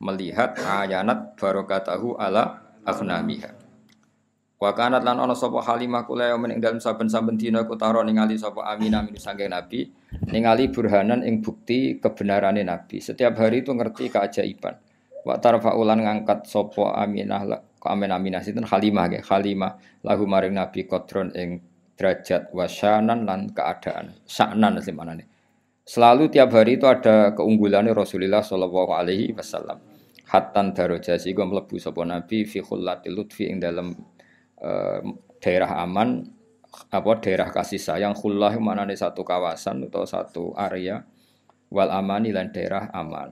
Melihat 0.00 0.60
ayanat 0.60 1.40
barokatahu 1.40 2.20
ala 2.20 2.60
aghnamiha. 2.84 3.59
Wa 4.60 4.76
kanat 4.76 5.00
lan 5.00 5.16
ana 5.16 5.32
sapa 5.32 5.64
Halimah 5.64 6.04
kula 6.04 6.36
yamin 6.36 6.52
ing 6.52 6.60
dalem 6.60 6.84
saben-saben 6.84 7.40
dina 7.40 7.64
ku 7.64 7.80
taro 7.80 8.04
ningali 8.04 8.36
sapa 8.36 8.68
Aminah 8.68 9.00
min 9.00 9.16
saking 9.16 9.56
Nabi 9.56 9.88
ningali 10.28 10.68
burhanan 10.68 11.24
ing 11.24 11.40
bukti 11.40 11.96
kebenarane 11.96 12.60
Nabi. 12.60 13.00
Setiap 13.00 13.40
hari 13.40 13.64
itu 13.64 13.72
ngerti 13.72 14.12
keajaiban. 14.12 14.76
Wa 15.24 15.40
tarfa'ulan 15.40 16.04
ngangkat 16.04 16.44
sapa 16.44 16.92
Aminah 16.92 17.42
la 17.48 17.56
Amin 17.88 18.12
Aminah 18.12 18.44
sinten 18.44 18.68
Halimah 18.68 19.08
nggih. 19.08 19.24
Halimah 19.24 20.04
lahu 20.04 20.28
maring 20.28 20.52
Nabi 20.52 20.84
kodron 20.84 21.32
ing 21.32 21.64
derajat 21.96 22.52
wasyanan 22.52 23.24
lan 23.24 23.48
keadaan. 23.56 24.12
Sa'nan 24.28 24.76
sih 24.84 24.92
manane. 24.92 25.24
Selalu 25.88 26.28
tiap 26.28 26.52
hari 26.52 26.76
itu 26.76 26.84
ada 26.84 27.32
keunggulannya 27.32 27.96
Rasulullah 27.96 28.44
Shallallahu 28.44 28.92
Alaihi 28.92 29.32
Wasallam. 29.32 29.80
Hatan 30.28 30.76
daroja 30.76 31.16
sehingga 31.16 31.48
melebu 31.48 31.80
sapa 31.80 32.04
Nabi 32.04 32.44
fi 32.44 32.60
khullatil 32.60 33.16
lutfi 33.16 33.48
ing 33.48 33.58
dalam 33.58 33.96
eh, 34.60 35.00
daerah 35.40 35.82
aman 35.82 36.24
apa 36.70 37.12
daerah 37.18 37.50
kasih 37.50 37.82
sayang 37.82 38.14
khullah 38.14 38.54
mana 38.62 38.86
satu 38.94 39.26
kawasan 39.26 39.90
atau 39.90 40.06
satu 40.06 40.44
area 40.54 41.02
wal 41.70 41.90
amani 41.90 42.30
dan 42.34 42.50
daerah 42.54 42.90
aman. 42.94 43.30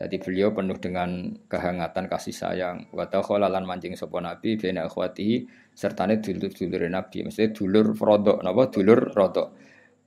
Jadi 0.00 0.16
beliau 0.16 0.56
penuh 0.56 0.80
dengan 0.80 1.28
kehangatan 1.44 2.08
kasih 2.08 2.32
sayang. 2.32 2.88
Wa 2.88 3.04
lan 3.36 3.68
mancing 3.68 3.92
sapa 4.00 4.16
Nabi 4.24 4.56
bena 4.56 4.88
akhwatihi 4.88 5.44
sertane 5.76 6.24
dulur-dulur 6.24 6.88
Nabi. 6.88 7.28
Maksudnya 7.28 7.52
dulur 7.52 7.92
rodok 7.92 8.40
napa 8.40 8.72
dulur 8.72 9.12
rodok. 9.12 9.48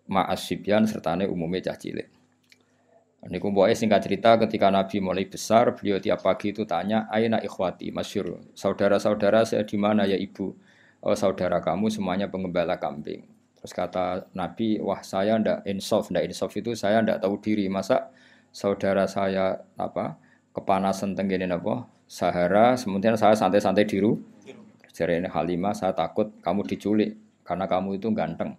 Ma'asibyan 0.10 0.90
sertane 0.90 1.30
umumnya 1.30 1.70
cah 1.70 1.78
cilik. 1.78 2.10
Ini 3.24 3.40
kumpulannya 3.40 3.72
singkat 3.72 4.04
cerita 4.04 4.36
ketika 4.36 4.68
Nabi 4.68 5.00
mulai 5.00 5.24
besar, 5.24 5.72
beliau 5.80 5.96
tiap 5.96 6.28
pagi 6.28 6.52
itu 6.52 6.68
tanya, 6.68 7.08
Aina 7.08 7.40
ikhwati, 7.40 7.88
masyur, 7.96 8.36
saudara-saudara 8.52 9.48
saya 9.48 9.64
di 9.64 9.80
mana 9.80 10.04
ya 10.04 10.20
ibu? 10.20 10.52
Oh 11.00 11.16
saudara 11.16 11.64
kamu 11.64 11.88
semuanya 11.88 12.28
pengembala 12.28 12.76
kambing. 12.80 13.24
Terus 13.60 13.72
kata 13.72 14.28
Nabi, 14.36 14.80
wah 14.84 15.00
saya 15.00 15.40
ndak 15.40 15.64
insaf, 15.64 16.12
ndak 16.12 16.28
insaf 16.28 16.52
itu 16.56 16.76
saya 16.76 17.00
ndak 17.00 17.24
tahu 17.24 17.40
diri. 17.40 17.72
Masa 17.72 18.12
saudara 18.52 19.08
saya 19.08 19.64
apa 19.80 20.20
kepanasan 20.52 21.16
tenggene 21.16 21.48
apa 21.48 21.88
Sahara, 22.04 22.78
sementara 22.78 23.18
saya 23.18 23.34
santai-santai 23.34 23.88
di 23.88 23.98
rumah. 24.04 24.20
Jadi 24.94 25.26
ini 25.26 25.30
Halimah, 25.32 25.74
saya 25.74 25.96
takut 25.98 26.30
kamu 26.46 26.62
diculik 26.70 27.18
karena 27.42 27.66
kamu 27.66 27.98
itu 27.98 28.14
ganteng. 28.14 28.54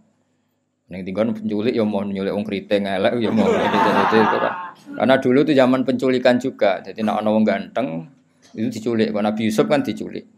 Neng 0.85 1.01
tinggal 1.01 1.33
penculik 1.33 1.73
ya 1.73 1.81
mau 1.81 2.05
nyulik 2.05 2.33
wong 2.37 2.44
keriting 2.44 2.85
elek 2.85 3.16
ya 3.16 3.33
mau 3.33 3.49
itu 3.49 4.37
kan. 4.37 4.55
Karena 5.01 5.14
dulu 5.16 5.38
itu 5.40 5.53
zaman 5.57 5.81
penculikan 5.81 6.37
juga. 6.37 6.85
Jadi 6.85 7.01
nak 7.01 7.25
ono 7.25 7.40
wong 7.40 7.44
ganteng 7.44 8.05
itu 8.53 8.68
diculik. 8.68 9.09
Kalau 9.09 9.25
Nabi 9.25 9.42
Yusuf 9.49 9.64
kan 9.64 9.81
diculik. 9.81 10.29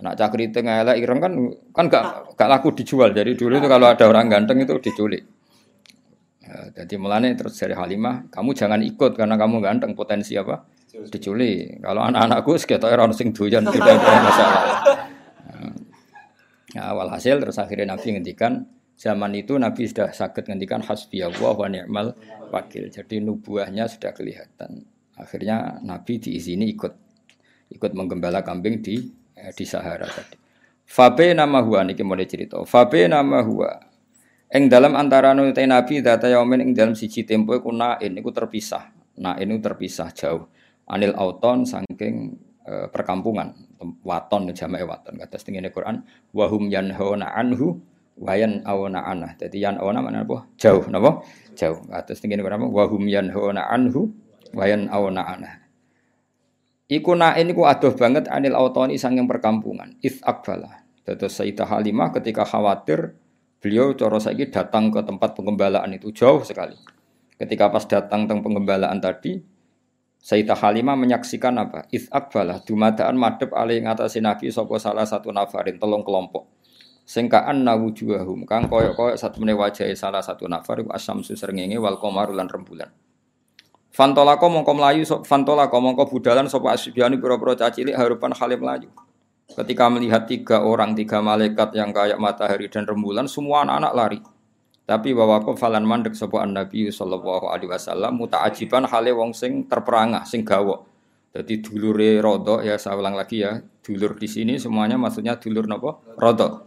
Nak 0.00 0.14
cak 0.14 0.28
keriting 0.30 0.70
elek 0.70 0.96
ireng 1.02 1.18
kan 1.18 1.32
kan 1.74 1.84
gak 1.90 2.04
gak 2.38 2.48
laku 2.48 2.78
dijual. 2.78 3.10
Jadi 3.10 3.34
dulu 3.34 3.58
itu 3.58 3.66
kalau 3.66 3.90
ada 3.90 4.06
orang 4.06 4.30
ganteng 4.30 4.62
itu 4.62 4.78
diculik. 4.78 5.26
Ya, 6.46 6.70
jadi 6.70 6.94
mulane 6.94 7.34
terus 7.34 7.58
dari 7.58 7.74
Halimah, 7.74 8.30
kamu 8.30 8.54
jangan 8.54 8.78
ikut 8.78 9.18
karena 9.18 9.34
kamu 9.34 9.58
ganteng 9.58 9.98
potensi 9.98 10.38
apa? 10.38 10.62
Diculik. 11.10 11.82
Kalau 11.82 12.06
anak-anakku 12.06 12.54
sekitar 12.54 12.94
orang 12.94 13.10
sing 13.10 13.34
doyan 13.34 13.66
tidak 13.66 13.98
ada 13.98 14.18
masalah. 14.22 14.62
Ya, 16.76 16.92
walhasil 16.92 17.40
terus 17.40 17.56
akhirnya 17.56 17.96
Nabi 17.96 18.12
ngendikan 18.12 18.68
Zaman 18.96 19.36
itu 19.36 19.60
Nabi 19.60 19.84
sudah 19.84 20.08
sakit 20.08 20.48
ngendikan 20.48 20.80
hasbiyallah 20.80 21.52
wa 21.52 21.68
ni'mal 21.68 22.16
wakil. 22.48 22.88
Jadi 22.88 23.20
nubuahnya 23.20 23.92
sudah 23.92 24.16
kelihatan. 24.16 24.88
Akhirnya 25.20 25.80
Nabi 25.84 26.16
diizini 26.16 26.72
ikut 26.72 26.92
ikut 27.76 27.92
menggembala 27.92 28.40
kambing 28.40 28.80
di 28.80 29.12
eh, 29.36 29.52
di 29.52 29.64
Sahara 29.68 30.08
tadi. 30.08 30.40
Fabe 30.86 31.36
nama 31.36 31.60
huwa 31.60 31.84
niki 31.84 32.00
mulai 32.00 32.24
cerita. 32.24 32.56
Fabe 32.64 33.04
nama 33.04 33.44
huwa. 33.44 33.84
Eng 34.48 34.72
dalam 34.72 34.96
antara 34.96 35.36
nute 35.36 35.60
Nabi 35.68 36.00
data 36.00 36.30
yaumin 36.32 36.64
ing 36.64 36.70
dalam 36.72 36.96
siji 36.96 37.28
tempo 37.28 37.52
iku 37.52 37.68
nain 37.74 38.16
iku 38.16 38.32
terpisah. 38.32 38.96
Nain 39.20 39.44
itu 39.44 39.60
terpisah 39.60 40.08
jauh. 40.16 40.48
Anil 40.88 41.12
auton 41.18 41.68
saking 41.68 42.32
eh, 42.64 42.86
perkampungan 42.88 43.52
waton 44.06 44.48
jamae 44.56 44.86
waton 44.88 45.20
kata 45.20 45.36
setengah 45.36 45.68
Quran 45.68 46.00
wahum 46.32 46.70
yanhauna 46.72 47.34
anhu 47.34 47.82
wayan 48.16 48.64
awana 48.64 49.04
anah. 49.04 49.36
Jadi 49.36 49.60
yan 49.62 49.76
awana 49.76 50.00
mana 50.00 50.24
apa? 50.24 50.48
Jauh, 50.56 50.88
napa? 50.88 51.22
Jauh. 51.52 51.84
Atas 51.92 52.20
tinggi 52.20 52.40
apa? 52.40 52.66
Wahum 52.66 53.04
yan 53.06 53.30
hawana 53.30 53.68
anhu 53.68 54.12
wayan 54.56 54.88
awana 54.88 55.22
anah. 55.28 55.54
Iku 56.86 57.18
nain 57.18 57.50
iku 57.50 57.66
adoh 57.66 57.92
banget 57.98 58.30
anil 58.30 58.56
autoni 58.56 58.96
sanging 58.96 59.28
perkampungan. 59.28 59.98
If 60.00 60.22
akbala. 60.24 60.86
Terus 61.06 61.38
Sayyidah 61.38 61.70
Halimah 61.70 62.10
ketika 62.18 62.42
khawatir 62.42 63.14
beliau 63.62 63.94
coro 63.94 64.18
saiki 64.18 64.50
datang 64.50 64.90
ke 64.90 65.02
tempat 65.06 65.38
pengembalaan 65.38 65.90
itu 65.94 66.10
jauh 66.10 66.42
sekali. 66.42 66.74
Ketika 67.36 67.70
pas 67.70 67.84
datang 67.86 68.26
teng 68.26 68.42
pengembalaan 68.42 68.98
tadi, 68.98 69.38
Sayyidah 70.18 70.58
Halimah 70.58 70.98
menyaksikan 70.98 71.54
apa? 71.58 71.86
If 71.94 72.10
akbala 72.10 72.62
dumadaan 72.62 73.14
madep 73.18 73.54
alih 73.54 73.82
ngatasi 73.86 74.18
Nabi 74.18 74.50
sapa 74.50 74.74
salah 74.82 75.06
satu 75.06 75.30
nafarin 75.30 75.78
telung 75.78 76.02
kelompok 76.02 76.56
sing 77.06 77.30
anna 77.30 77.78
wujuhahum 77.78 78.42
kang 78.44 78.66
koyok-koyok 78.66 79.14
satu 79.14 79.38
meneh 79.38 79.54
wajahe 79.54 79.94
salah 79.94 80.20
satu 80.20 80.50
nafar 80.50 80.82
iku 80.82 80.90
asamsu 80.90 81.38
srengenge 81.38 81.78
wal 81.78 81.96
qamaru 82.02 82.34
lan 82.34 82.50
rembulan 82.50 82.90
Fantolako 83.94 84.52
mongko 84.52 84.72
melayu 84.76 85.08
fantolako 85.24 85.80
mongko 85.80 86.04
budalan 86.10 86.50
sapa 86.52 86.76
asbiani 86.76 87.16
pira-pira 87.16 87.56
cacilik 87.56 87.96
harupan 87.96 88.34
halim 88.36 88.60
melayu 88.60 88.90
Ketika 89.46 89.86
melihat 89.86 90.26
tiga 90.26 90.66
orang, 90.66 90.98
tiga 90.98 91.22
malaikat 91.22 91.70
yang 91.78 91.94
kayak 91.94 92.18
matahari 92.18 92.66
dan 92.66 92.82
rembulan, 92.82 93.30
semua 93.30 93.62
anak-anak 93.62 93.92
lari. 93.94 94.18
Tapi 94.86 95.14
bahwa 95.14 95.38
kok 95.38 95.54
falan 95.58 95.86
mandek 95.86 96.18
sebuah 96.18 96.50
Nabi 96.50 96.90
Sallallahu 96.90 97.46
Alaihi 97.46 97.70
Wasallam 97.70 98.18
mutaajiban 98.18 98.90
hale 98.90 99.14
wong 99.14 99.34
sing 99.34 99.70
terperangah, 99.70 100.26
sing 100.26 100.42
gawo. 100.42 100.86
Jadi 101.30 101.62
dulure 101.62 102.18
rodo 102.18 102.58
ya 102.58 102.74
saya 102.74 102.98
ulang 102.98 103.14
lagi 103.14 103.46
ya, 103.46 103.62
dulur 103.82 104.18
di 104.18 104.26
sini 104.26 104.58
semuanya 104.58 104.98
maksudnya 104.98 105.38
dulur 105.38 105.70
nopo 105.70 106.02
rodo. 106.18 106.65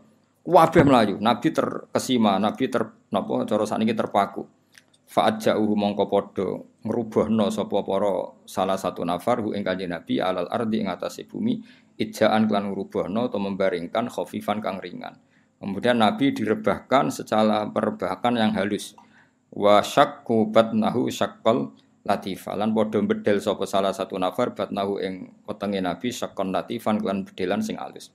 Wabah 0.50 0.82
melayu, 0.82 1.22
Nabi 1.22 1.54
terkesima, 1.54 2.42
Nabi 2.42 2.74
ter 2.74 2.90
napa 3.14 3.46
cara 3.46 3.70
sakniki 3.70 3.94
terpaku. 3.94 4.50
Fa'at 5.06 5.46
ja'uhu 5.46 5.78
mongko 5.78 6.10
padha 6.10 6.58
ngrubahna 6.82 7.54
sapa 7.54 7.86
para 7.86 8.34
salah 8.50 8.74
satu 8.74 9.06
nafar 9.06 9.46
hu 9.46 9.54
ing 9.54 9.62
kanjeng 9.62 9.94
Nabi 9.94 10.18
alal 10.18 10.50
ardi 10.50 10.82
ing 10.82 10.90
bumi 11.30 11.62
ijaan 12.02 12.50
klan 12.50 12.74
ngrubahna 12.74 13.30
atau 13.30 13.38
membaringkan 13.38 14.10
khafifan 14.10 14.58
kang 14.58 14.82
ringan. 14.82 15.22
Kemudian 15.62 16.02
Nabi 16.02 16.34
direbahkan 16.34 17.14
secara 17.14 17.70
perebahan 17.70 18.34
yang 18.34 18.58
halus. 18.58 18.98
wa 19.54 19.82
syakku 19.86 20.50
batnahu 20.50 21.14
syaqqal 21.14 21.74
latifah 22.06 22.58
lan 22.58 22.74
padha 22.74 23.02
bedel 23.06 23.38
sapa 23.38 23.70
salah 23.70 23.94
satu 23.94 24.18
nafar 24.18 24.58
batnahu 24.58 24.98
ing 24.98 25.30
wetenge 25.46 25.78
Nabi 25.78 26.10
syaqqan 26.10 26.50
latifan 26.50 26.98
kelan 26.98 27.22
bedelan 27.22 27.62
sing 27.62 27.78
alus. 27.78 28.10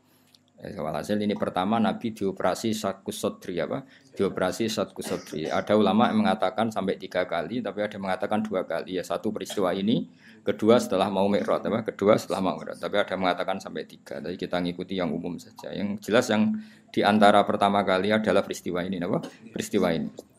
Eh, 0.55 0.79
Walhasil 0.79 1.19
ini 1.19 1.35
pertama 1.35 1.83
Nabi 1.83 2.15
dioperasi 2.15 2.71
satkus 2.79 3.19
sodri 3.19 3.59
apa? 3.59 3.83
Dioperasi 4.15 4.71
satkus 4.71 5.11
sodri. 5.11 5.51
Ada 5.51 5.75
ulama 5.75 6.07
yang 6.15 6.23
mengatakan 6.23 6.71
sampai 6.71 6.95
tiga 6.95 7.27
kali, 7.27 7.59
tapi 7.59 7.83
ada 7.83 7.99
yang 7.99 8.07
mengatakan 8.07 8.39
dua 8.47 8.63
kali. 8.63 8.95
Ya 8.95 9.03
satu 9.03 9.35
peristiwa 9.35 9.75
ini, 9.75 10.07
kedua 10.47 10.79
setelah 10.79 11.11
mau 11.11 11.27
mikrot, 11.27 11.67
apa? 11.67 11.83
Kedua 11.91 12.15
setelah 12.15 12.39
mau 12.39 12.55
mikrot. 12.55 12.79
Tapi 12.79 12.95
ada 12.95 13.11
yang 13.19 13.23
mengatakan 13.27 13.59
sampai 13.59 13.83
tiga. 13.83 14.23
Jadi 14.23 14.39
kita 14.39 14.63
ngikuti 14.63 14.95
yang 14.95 15.11
umum 15.11 15.43
saja. 15.43 15.75
Yang 15.75 16.07
jelas 16.07 16.31
yang 16.31 16.55
di 16.95 17.03
antara 17.03 17.43
pertama 17.43 17.83
kali 17.83 18.15
adalah 18.15 18.47
peristiwa 18.47 18.87
ini, 18.87 19.03
apa? 19.03 19.27
Peristiwa 19.51 19.91
ini. 19.91 20.35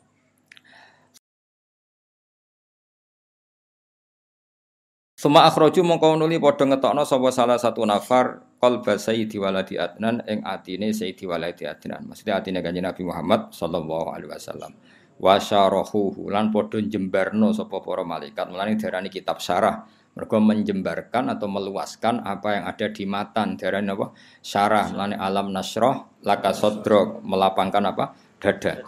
Suma 5.26 5.42
akhroju 5.50 5.82
mongko 5.82 6.22
nuli 6.22 6.38
padha 6.38 6.70
ngetokno 6.70 7.02
sapa 7.02 7.34
salah 7.34 7.58
satu 7.58 7.82
nafar 7.82 8.46
qalba 8.66 8.98
sayyidi 8.98 9.38
waladi 9.38 9.78
adnan 9.78 10.26
ing 10.26 10.42
atine 10.42 10.90
sayyidi 10.90 11.30
waladi 11.30 11.70
adnan. 11.70 12.10
Maksudnya 12.10 12.42
atine 12.42 12.66
kanjeng 12.66 12.82
Nabi 12.82 13.06
Muhammad 13.06 13.54
sallallahu 13.54 14.10
alaihi 14.10 14.34
wasallam. 14.34 14.74
Wa 15.22 15.38
syarahuhu 15.38 16.34
lan 16.34 16.50
padha 16.50 16.82
jembarno 16.82 17.54
sapa 17.54 17.78
para 17.86 18.02
malaikat. 18.02 18.50
Mulane 18.50 18.74
diarani 18.74 19.14
kitab 19.14 19.38
syarah. 19.38 19.86
Mereka 20.16 20.40
menjembarkan 20.40 21.28
atau 21.28 21.48
meluaskan 21.52 22.24
apa 22.24 22.58
yang 22.58 22.64
ada 22.66 22.88
di 22.90 23.04
matan. 23.06 23.54
Diarani 23.54 23.94
apa? 23.94 24.16
Syarah. 24.42 24.90
Mulane 24.90 25.16
alam 25.16 25.54
nasroh 25.54 26.18
laka 26.26 26.52
sodrok 26.58 27.22
melapangkan 27.22 27.84
apa? 27.86 28.18
Dada. 28.42 28.82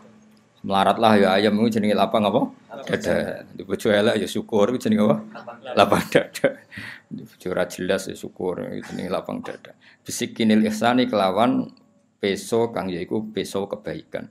Melaratlah 0.65 1.13
ya 1.21 1.27
ayam 1.37 1.53
itu 1.61 1.77
jenenge 1.77 1.93
lapang 1.93 2.25
apa? 2.25 2.49
Dada. 2.83 3.45
Di 3.53 3.61
bojo 3.61 3.87
elek 3.93 4.25
ya 4.25 4.27
syukur 4.27 4.73
jenenge 4.81 5.05
apa? 5.05 5.15
Lapang 5.77 6.03
dada. 6.09 6.59
Ora 7.47 7.63
jelas 7.71 8.11
ya 8.11 8.15
syukur 8.19 8.67
itu 8.67 8.91
jenenge 8.91 9.11
lapang 9.11 9.39
dada. 9.39 9.71
Bisikinil 10.03 10.67
ihsani 10.67 11.07
kelawan 11.07 11.71
peso 12.19 12.75
kang 12.75 12.91
yaiku 12.91 13.31
peso 13.31 13.63
kebaikan. 13.65 14.27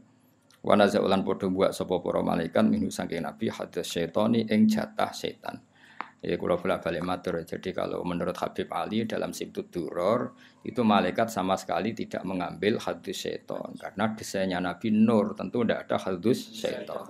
Wa 0.61 0.77
nazaulan 0.77 1.25
padha 1.25 1.49
buat 1.49 1.73
sapa 1.73 2.03
para 2.03 2.21
malaikat 2.21 2.67
minhu 2.67 2.93
saking 2.93 3.25
nabi 3.25 3.49
hadas 3.49 3.87
syaitani 3.87 4.45
ing 4.51 4.69
jatah 4.69 5.15
setan. 5.15 5.63
Ya 6.27 6.35
kula 6.41 6.59
bolak 6.59 6.83
balik 6.83 7.07
matur. 7.07 7.39
Jadi 7.45 7.71
kalau 7.71 8.03
menurut 8.03 8.35
Habib 8.35 8.67
Ali 8.75 9.07
dalam 9.07 9.31
Sibtut 9.31 9.71
Duror 9.71 10.35
itu 10.67 10.83
malaikat 10.83 11.31
sama 11.31 11.55
sekali 11.55 11.95
tidak 11.95 12.27
mengambil 12.27 12.83
hadus 12.83 13.15
syaitan 13.15 13.71
karena 13.79 14.11
desainnya 14.17 14.59
Nabi 14.59 14.91
Nur 14.91 15.39
tentu 15.39 15.63
tidak 15.63 15.87
ada 15.87 15.97
hadus 16.03 16.51
syaitan. 16.51 17.07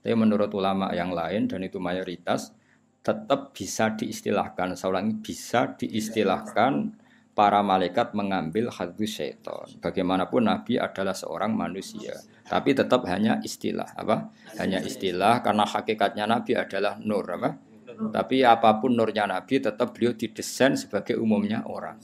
Tapi 0.00 0.14
menurut 0.16 0.48
ulama 0.54 0.94
yang 0.94 1.10
lain 1.10 1.50
dan 1.50 1.60
itu 1.66 1.82
mayoritas 1.82 2.54
tetap 3.00 3.56
bisa 3.56 3.96
diistilahkan. 3.96 4.76
Ulangi 4.84 5.16
bisa 5.20 5.72
diistilahkan 5.76 7.00
para 7.32 7.64
malaikat 7.64 8.12
mengambil 8.12 8.68
hadus 8.68 9.16
syaitan. 9.16 9.64
Bagaimanapun 9.80 10.44
Nabi 10.44 10.76
adalah 10.76 11.16
seorang 11.16 11.56
manusia, 11.56 12.12
tapi 12.44 12.76
tetap 12.76 13.08
hanya 13.08 13.40
istilah 13.40 13.88
apa? 13.96 14.28
Hanya 14.60 14.84
istilah 14.84 15.40
karena 15.40 15.64
hakikatnya 15.64 16.28
Nabi 16.28 16.52
adalah 16.58 17.00
nur 17.00 17.24
apa? 17.32 17.56
Tapi 18.00 18.44
apa 18.44 18.80
pun 18.80 18.96
nurnya 18.96 19.28
Nabi 19.28 19.60
tetap 19.60 19.92
beliau 19.96 20.16
didesain 20.16 20.76
sebagai 20.76 21.20
umumnya 21.20 21.64
orang. 21.68 22.00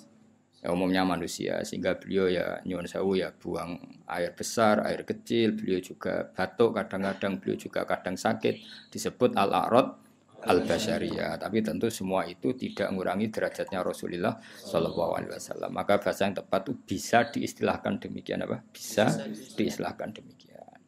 Ya, 0.64 0.72
umumnya 0.72 1.06
manusia 1.06 1.62
sehingga 1.62 1.94
beliau 1.94 2.26
ya 2.26 2.58
nyuwun 2.66 2.88
sewu 2.88 3.20
ya 3.20 3.30
buang 3.30 3.76
air 4.08 4.34
besar, 4.34 4.82
air 4.88 5.04
kecil, 5.06 5.54
beliau 5.54 5.78
juga 5.78 6.26
batuk 6.32 6.74
kadang-kadang 6.74 7.38
beliau 7.38 7.54
juga 7.60 7.86
kadang 7.86 8.18
sakit 8.18 8.88
disebut 8.90 9.36
al-a'rad 9.38 10.05
al-basyariyah. 10.46 11.42
Tapi 11.42 11.60
tentu 11.60 11.90
semua 11.90 12.24
itu 12.24 12.54
tidak 12.54 12.94
mengurangi 12.94 13.28
derajatnya 13.28 13.82
Rasulullah 13.82 14.38
Shallallahu 14.40 15.12
alaihi 15.18 15.32
wasallam. 15.34 15.70
Maka 15.74 15.98
bahasa 15.98 16.30
yang 16.30 16.38
tepat 16.38 16.70
itu 16.70 16.72
bisa 16.86 17.26
diistilahkan 17.26 17.98
demikian 17.98 18.46
apa? 18.46 18.62
Bisa 18.70 19.10
diistilahkan 19.58 20.14
demikian. 20.14 20.78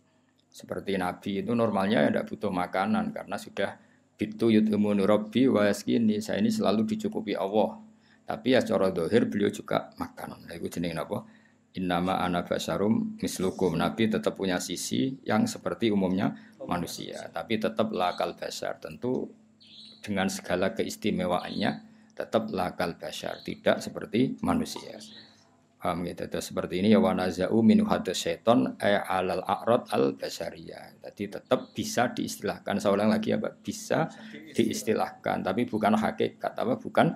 Seperti 0.48 0.94
Nabi 0.98 1.42
itu 1.42 1.52
normalnya 1.54 2.06
ya 2.06 2.08
tidak 2.10 2.26
butuh 2.30 2.50
makanan 2.50 3.14
karena 3.14 3.36
sudah 3.38 3.78
Bitu 4.18 4.50
yut'imuni 4.50 5.06
rabbi 5.06 5.46
wa 5.46 5.70
yaskini. 5.70 6.18
Saya 6.18 6.42
ini 6.42 6.50
selalu 6.50 6.82
dicukupi 6.90 7.38
Allah. 7.38 7.78
Tapi 8.26 8.50
ya 8.50 8.60
secara 8.60 8.90
dohir 8.90 9.30
beliau 9.30 9.48
juga 9.48 9.94
makan. 9.94 10.42
Nah, 10.42 10.52
itu 10.58 10.66
jenis 10.66 10.98
apa? 10.98 11.22
Innama 11.78 12.18
ana 12.18 12.42
basarum 12.42 13.14
mislukum. 13.22 13.78
Nabi 13.78 14.10
tetap 14.10 14.34
punya 14.34 14.58
sisi 14.58 15.22
yang 15.22 15.46
seperti 15.46 15.94
umumnya 15.94 16.34
manusia. 16.66 17.30
Tapi 17.30 17.62
tetap 17.62 17.94
lakal 17.94 18.34
basar. 18.34 18.82
Tentu 18.82 19.30
dengan 20.02 20.30
segala 20.30 20.74
keistimewaannya 20.74 21.70
tetap 22.18 22.50
lakal 22.50 22.98
basar. 22.98 23.38
Tidak 23.46 23.78
seperti 23.78 24.38
manusia. 24.42 24.98
Paham 25.78 26.02
gitu. 26.10 26.26
Terus 26.26 26.50
seperti 26.50 26.82
ini 26.82 26.90
ya 26.90 26.98
wanazau 26.98 27.62
min 27.62 27.86
hadas 27.86 28.26
syaiton 28.26 28.74
ay 28.82 28.98
alal 28.98 29.46
a'rad 29.46 29.86
al 29.94 30.18
basariyah. 30.18 30.98
Jadi 31.06 31.38
tetap 31.38 31.70
bisa 31.70 32.10
diistilahkan. 32.10 32.82
Saya 32.82 32.98
ulang 32.98 33.14
lagi 33.14 33.30
apa? 33.30 33.54
Bisa 33.54 34.10
diistilahkan, 34.58 35.46
tapi 35.46 35.70
bukan 35.70 35.94
hakikat 35.94 36.58
apa? 36.58 36.74
Bukan 36.82 37.14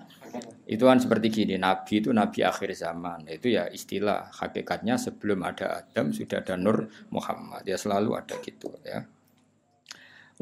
itu 0.71 0.87
kan 0.87 1.03
seperti 1.03 1.43
gini. 1.43 1.59
Nabi 1.59 2.07
itu 2.07 2.15
nabi 2.15 2.47
akhir 2.47 2.71
zaman. 2.79 3.27
Itu 3.27 3.51
ya 3.51 3.67
istilah. 3.67 4.31
Hakikatnya 4.31 4.95
sebelum 4.95 5.43
ada 5.43 5.83
Adam 5.83 6.15
sudah 6.15 6.47
ada 6.47 6.55
Nur 6.55 6.87
Muhammad. 7.11 7.67
Ya 7.67 7.75
selalu 7.75 8.15
ada 8.15 8.39
gitu 8.39 8.71
ya. 8.87 9.03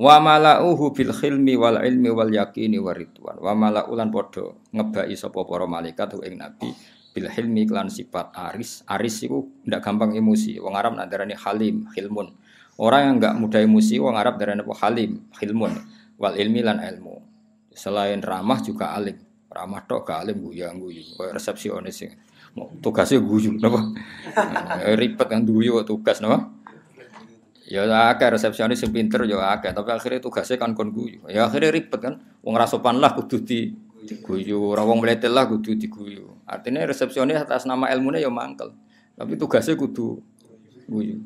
Wa 0.00 0.16
mala'uhu 0.16 0.96
bil 0.96 1.12
khilmi 1.12 1.60
wal 1.60 1.76
ilmi 1.84 2.08
wal 2.08 2.32
yaqini 2.32 2.80
waridwan. 2.80 3.36
Wa 3.36 3.52
mala'ulan 3.52 4.08
podo 4.08 4.64
ngebai 4.72 5.12
sapa 5.12 5.44
para 5.44 5.68
malaikat 5.68 6.16
ing 6.24 6.40
nabi. 6.40 6.72
Bil 7.12 7.28
hilmi 7.28 7.68
klan 7.68 7.92
sifat 7.92 8.32
aris. 8.32 8.80
Aris 8.88 9.28
itu 9.28 9.60
tidak 9.60 9.84
gampang 9.84 10.16
emosi. 10.16 10.56
Wong 10.56 10.72
Arab 10.72 10.96
nak 10.96 11.12
darani 11.12 11.36
halim 11.36 11.84
hilmun 11.92 12.32
orang 12.80 13.00
yang 13.04 13.14
enggak 13.20 13.34
mudah 13.36 13.60
emosi 13.60 14.00
wong 14.00 14.16
Arab 14.16 14.40
darani 14.40 14.64
apa? 14.64 14.72
Halim 14.88 15.20
hilmun 15.36 15.72
wal 16.16 16.32
ilmi 16.32 16.64
lan 16.64 16.80
ilmu. 16.80 17.20
Selain 17.76 18.24
ramah 18.24 18.64
juga 18.64 18.96
alim. 18.96 19.20
Ramah 19.52 19.84
tok 19.84 20.08
gak 20.08 20.24
alim 20.24 20.40
guyu 20.40 20.64
guyu. 20.80 21.02
Kayak 21.20 21.36
resepsionis 21.36 21.92
sing 21.92 22.16
tugasnya 22.80 23.20
guyu 23.20 23.52
napa? 23.60 23.84
Ribet 25.00 25.28
kan 25.28 25.44
guyu 25.44 25.76
tugas 25.84 26.24
napa 26.24 26.48
ya 27.70 27.86
akeh 27.86 28.34
resepsionis 28.34 28.82
sing 28.82 28.90
pinter 28.90 29.22
ya 29.30 29.54
akeh 29.54 29.70
tapi 29.70 29.94
akhirnya 29.94 30.18
tugasnya 30.18 30.58
kan 30.58 30.74
kon 30.74 30.90
guyu 30.90 31.22
ya 31.30 31.46
akhirnya 31.46 31.70
ribet 31.70 32.02
kan 32.02 32.18
wong 32.42 32.58
rasopan 32.58 32.98
lah 32.98 33.14
kudu 33.14 33.46
di 33.46 33.70
diguyu 34.02 34.74
ora 34.74 34.82
wong 34.82 34.98
mletel 34.98 35.30
lah 35.30 35.46
kudu 35.46 35.78
diguyu 35.78 36.34
artinya 36.50 36.82
resepsionis 36.82 37.38
atas 37.38 37.70
nama 37.70 37.86
ilmunya 37.94 38.26
ya 38.26 38.28
mangkel 38.28 38.74
tapi 39.14 39.38
tugasnya 39.38 39.78
kudu 39.78 40.18
guyu 40.90 41.22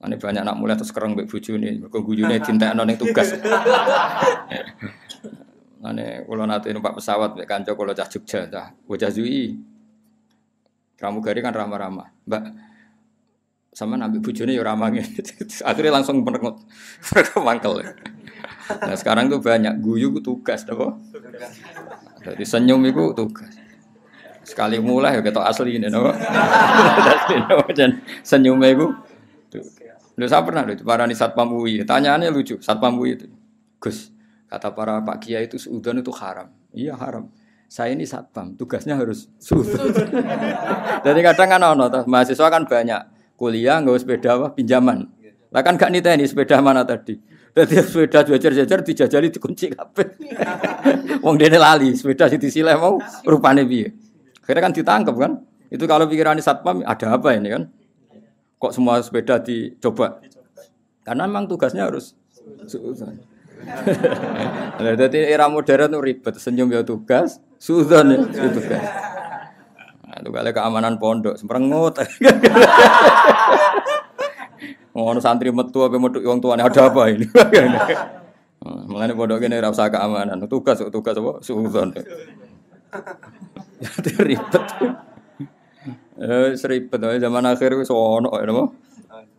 Ane 0.00 0.16
banyak 0.16 0.40
anak 0.40 0.56
mulai 0.56 0.80
terus 0.80 0.96
kereng 0.96 1.12
mbek 1.12 1.28
bojone, 1.28 1.76
mergo 1.76 2.00
guyune 2.00 2.40
dintekno 2.44 2.88
ning 2.88 2.96
tugas. 2.96 3.36
Ane 5.84 6.24
kula 6.24 6.48
nate 6.48 6.72
numpak 6.72 6.96
pesawat 6.96 7.36
mbek 7.36 7.44
kanca 7.44 7.76
kula 7.76 7.92
cah 7.92 8.08
Jogja, 8.08 8.48
cah 8.48 8.72
bocah 8.88 9.12
Zui. 9.12 9.60
Pramugari 10.96 11.44
kan 11.44 11.52
ramah-ramah. 11.52 12.16
Mbak, 12.24 12.42
sama 13.80 13.96
nabi 13.96 14.20
bojone 14.20 14.52
ya 14.52 14.60
ramah 14.60 14.92
Akhirnya 15.68 15.92
langsung 15.96 16.20
merengut. 16.26 16.60
Mangkel. 17.40 17.80
Nah 18.68 18.92
sekarang 18.92 19.32
tuh 19.32 19.40
banyak 19.40 19.80
guyu 19.80 20.12
tugas, 20.20 20.68
apa? 20.68 21.00
Jadi 22.20 22.44
senyum 22.44 22.84
itu 22.84 23.16
tugas. 23.16 23.56
Sekali 24.44 24.76
mulai 24.84 25.16
ya 25.16 25.24
ketok 25.24 25.48
asli 25.48 25.80
ini, 25.80 25.88
apa? 25.88 26.12
Dan 27.78 28.04
senyumnya 28.20 28.76
itu 28.76 28.86
Lu 30.20 30.28
saya 30.28 30.44
pernah 30.44 30.68
itu 30.68 30.84
para 30.84 31.08
nih 31.08 31.16
satpam. 31.16 31.48
Tanyaannya 31.64 32.28
lucu, 32.28 32.60
satpam 32.60 33.00
UI 33.00 33.16
itu. 33.16 33.26
Gus, 33.80 34.12
kata 34.52 34.76
para 34.76 35.00
Pak 35.00 35.24
Kiai 35.24 35.48
itu 35.48 35.56
suudon 35.56 36.04
itu 36.04 36.12
haram. 36.12 36.52
Iya 36.76 36.92
haram. 37.00 37.32
Saya 37.64 37.96
ini 37.96 38.04
satpam, 38.04 38.52
tugasnya 38.60 39.00
harus 39.00 39.32
suudon. 39.40 39.80
Jadi 41.00 41.20
kadang 41.24 41.48
kan 41.48 41.62
ono, 41.72 41.88
mahasiswa 42.04 42.52
kan 42.52 42.68
banyak 42.68 43.00
kuliah 43.40 43.80
nggak 43.80 44.04
sepeda 44.04 44.36
apa 44.36 44.46
pinjaman. 44.52 45.08
Lah 45.48 45.64
kan 45.64 45.80
gak 45.80 45.88
niteni 45.88 46.28
sepeda 46.28 46.60
mana 46.60 46.84
tadi. 46.84 47.16
Jadi 47.56 47.74
sepeda 47.80 48.20
jajar-jajar 48.22 48.84
dijajali 48.84 49.32
dikunci 49.32 49.72
kabeh. 49.72 50.06
Wong 51.24 51.40
dene 51.40 51.56
lali, 51.56 51.96
sepeda 51.96 52.28
sing 52.28 52.36
disileh 52.36 52.76
mau 52.76 53.00
rupane 53.24 53.64
piye. 53.64 53.96
Akhirnya 54.44 54.60
kan 54.68 54.72
ditangkap 54.76 55.16
kan. 55.16 55.32
Itu 55.72 55.88
kalau 55.88 56.04
pikiran 56.04 56.36
satpam 56.44 56.84
ada 56.84 57.16
apa 57.16 57.32
ini 57.32 57.48
kan? 57.48 57.62
Kok 58.60 58.72
semua 58.76 59.00
sepeda 59.00 59.40
dicoba? 59.40 60.20
Karena 61.02 61.24
memang 61.24 61.48
tugasnya 61.48 61.88
harus. 61.88 62.12
Jadi 64.78 65.18
era 65.34 65.48
modern 65.48 65.90
itu 65.90 65.98
ribet, 66.00 66.34
senyum 66.36 66.68
ya 66.72 66.84
tugas, 66.84 67.40
suudzon 67.58 68.30
ya 68.32 68.48
tugas. 68.52 69.09
Itu 70.20 70.28
kali 70.28 70.52
keamanan 70.52 71.00
pondok, 71.00 71.40
semperengut. 71.40 71.96
Ngono 74.92 75.16
santri 75.22 75.48
metu 75.48 75.80
apa 75.80 75.96
metu 75.96 76.20
wong 76.20 76.44
tuane 76.44 76.60
ada 76.60 76.92
apa 76.92 77.08
ini? 77.08 77.24
Mengenai 78.60 79.16
pondok 79.16 79.40
ini 79.40 79.56
rasa 79.56 79.88
keamanan, 79.88 80.44
tugas 80.44 80.84
tugas 80.92 81.16
apa? 81.16 81.40
Suudon. 81.40 81.96
Jadi 83.80 84.10
ribet. 84.20 84.64
Eh, 86.20 86.52
seribet 86.52 87.00
zaman 87.00 87.48
akhir 87.48 87.80
wis 87.80 87.88
ono 87.88 88.28
ya 88.36 88.44
napa? 88.44 88.68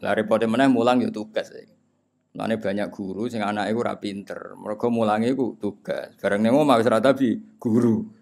Lah 0.01 0.17
repote 0.17 0.49
meneh 0.49 0.65
mulang 0.65 1.05
ya 1.05 1.13
tugas. 1.13 1.53
Lane 2.33 2.57
banyak 2.57 2.89
guru 2.89 3.29
sing 3.29 3.45
anake 3.45 3.75
ora 3.77 3.93
pinter. 4.01 4.57
Mergo 4.57 4.89
mulange 4.89 5.29
iku 5.29 5.61
tugas. 5.61 6.17
Bareng 6.17 6.41
nang 6.41 6.57
omah 6.57 6.81
wis 6.81 6.89
ora 6.89 6.97
tabi 6.97 7.37
guru. 7.61 8.20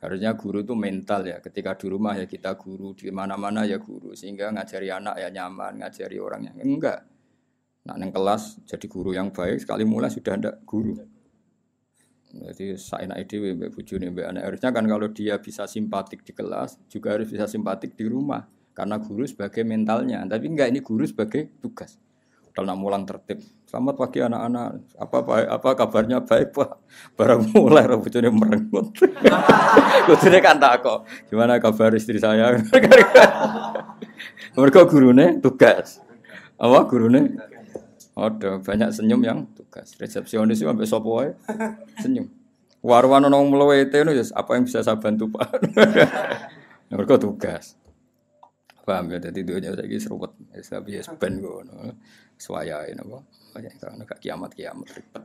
Harusnya 0.00 0.32
guru 0.32 0.64
itu 0.64 0.72
mental 0.72 1.28
ya. 1.28 1.36
Ketika 1.44 1.76
di 1.76 1.86
rumah 1.92 2.16
ya 2.16 2.24
kita 2.24 2.56
guru, 2.56 2.96
di 2.96 3.12
mana-mana 3.12 3.68
ya 3.68 3.76
guru. 3.76 4.16
Sehingga 4.16 4.48
ngajari 4.48 4.88
anak 4.88 5.20
ya 5.20 5.28
nyaman, 5.28 5.84
ngajari 5.84 6.16
orang 6.16 6.48
yang 6.48 6.56
enggak. 6.56 7.04
Nah, 7.84 7.96
neng 7.96 8.12
kelas 8.12 8.60
jadi 8.68 8.86
guru 8.88 9.16
yang 9.16 9.32
baik 9.32 9.60
sekali 9.64 9.84
mulai 9.88 10.12
sudah 10.12 10.36
ada 10.36 10.52
guru. 10.64 10.96
Jadi 12.30 12.78
saya 12.78 13.10
enak 13.10 13.26
ide 13.26 13.58
mbak 13.58 13.70
bujuni 13.74 14.06
mbak 14.06 14.26
anak 14.30 14.42
harusnya 14.46 14.70
kan 14.70 14.86
kalau 14.86 15.10
dia 15.10 15.34
bisa 15.42 15.66
simpatik 15.66 16.22
di 16.22 16.30
kelas 16.30 16.78
juga 16.86 17.18
harus 17.18 17.26
bisa 17.26 17.50
simpatik 17.50 17.98
di 17.98 18.06
rumah 18.06 18.46
karena 18.70 19.02
guru 19.02 19.26
sebagai 19.26 19.66
mentalnya. 19.66 20.22
Tapi 20.28 20.46
enggak 20.46 20.70
ini 20.70 20.80
guru 20.80 21.02
sebagai 21.08 21.50
tugas. 21.58 21.98
Kalau 22.50 22.66
nak 22.66 22.78
mulang 22.82 23.06
tertib. 23.06 23.38
Selamat 23.70 23.94
pagi 23.94 24.18
anak-anak. 24.18 24.98
Apa 24.98 25.22
baik, 25.22 25.48
apa 25.54 25.68
kabarnya 25.78 26.18
baik 26.26 26.50
pak? 26.50 26.82
Barang 27.14 27.46
mulai 27.54 27.86
bujuni 27.86 28.26
merengut. 28.26 28.90
Bujuni 30.10 30.38
kan 30.42 30.58
tak 30.58 30.82
kok. 30.82 31.06
Gimana 31.30 31.62
kabar 31.62 31.94
istri 31.94 32.18
saya? 32.18 32.50
Mereka 34.58 34.90
gurune 34.90 35.38
tugas. 35.38 36.02
Apa 36.58 36.90
gurune? 36.90 37.38
Ada 38.18 38.58
banyak 38.58 38.90
senyum 38.90 39.22
yang 39.22 39.46
tugas. 39.54 39.94
Resepsionis 40.02 40.58
sampai 40.58 40.90
sopo 40.90 41.22
senyum. 42.02 42.40
Warwan 42.80 43.28
ono 43.28 43.44
mlewete 43.44 44.00
itu 44.02 44.32
apa 44.32 44.56
yang 44.56 44.64
bisa 44.64 44.80
saya 44.80 44.96
bantu 44.96 45.28
Pak? 45.30 45.48
Mereka 46.90 47.20
tugas. 47.20 47.76
Paham 48.86 49.12
ya 49.12 49.18
dadi 49.20 49.40
dunya 49.44 49.76
saiki 49.76 49.96
seruwet. 50.00 50.32
Wis 50.56 50.68
tapi 50.72 50.98
ya 50.98 51.02
ben 51.20 51.40
ngono. 51.40 51.94
Suwayae 52.40 52.96
napa? 52.96 53.20
Gak 54.06 54.20
kiamat-kiamat 54.24 54.88
ribet. 54.96 55.24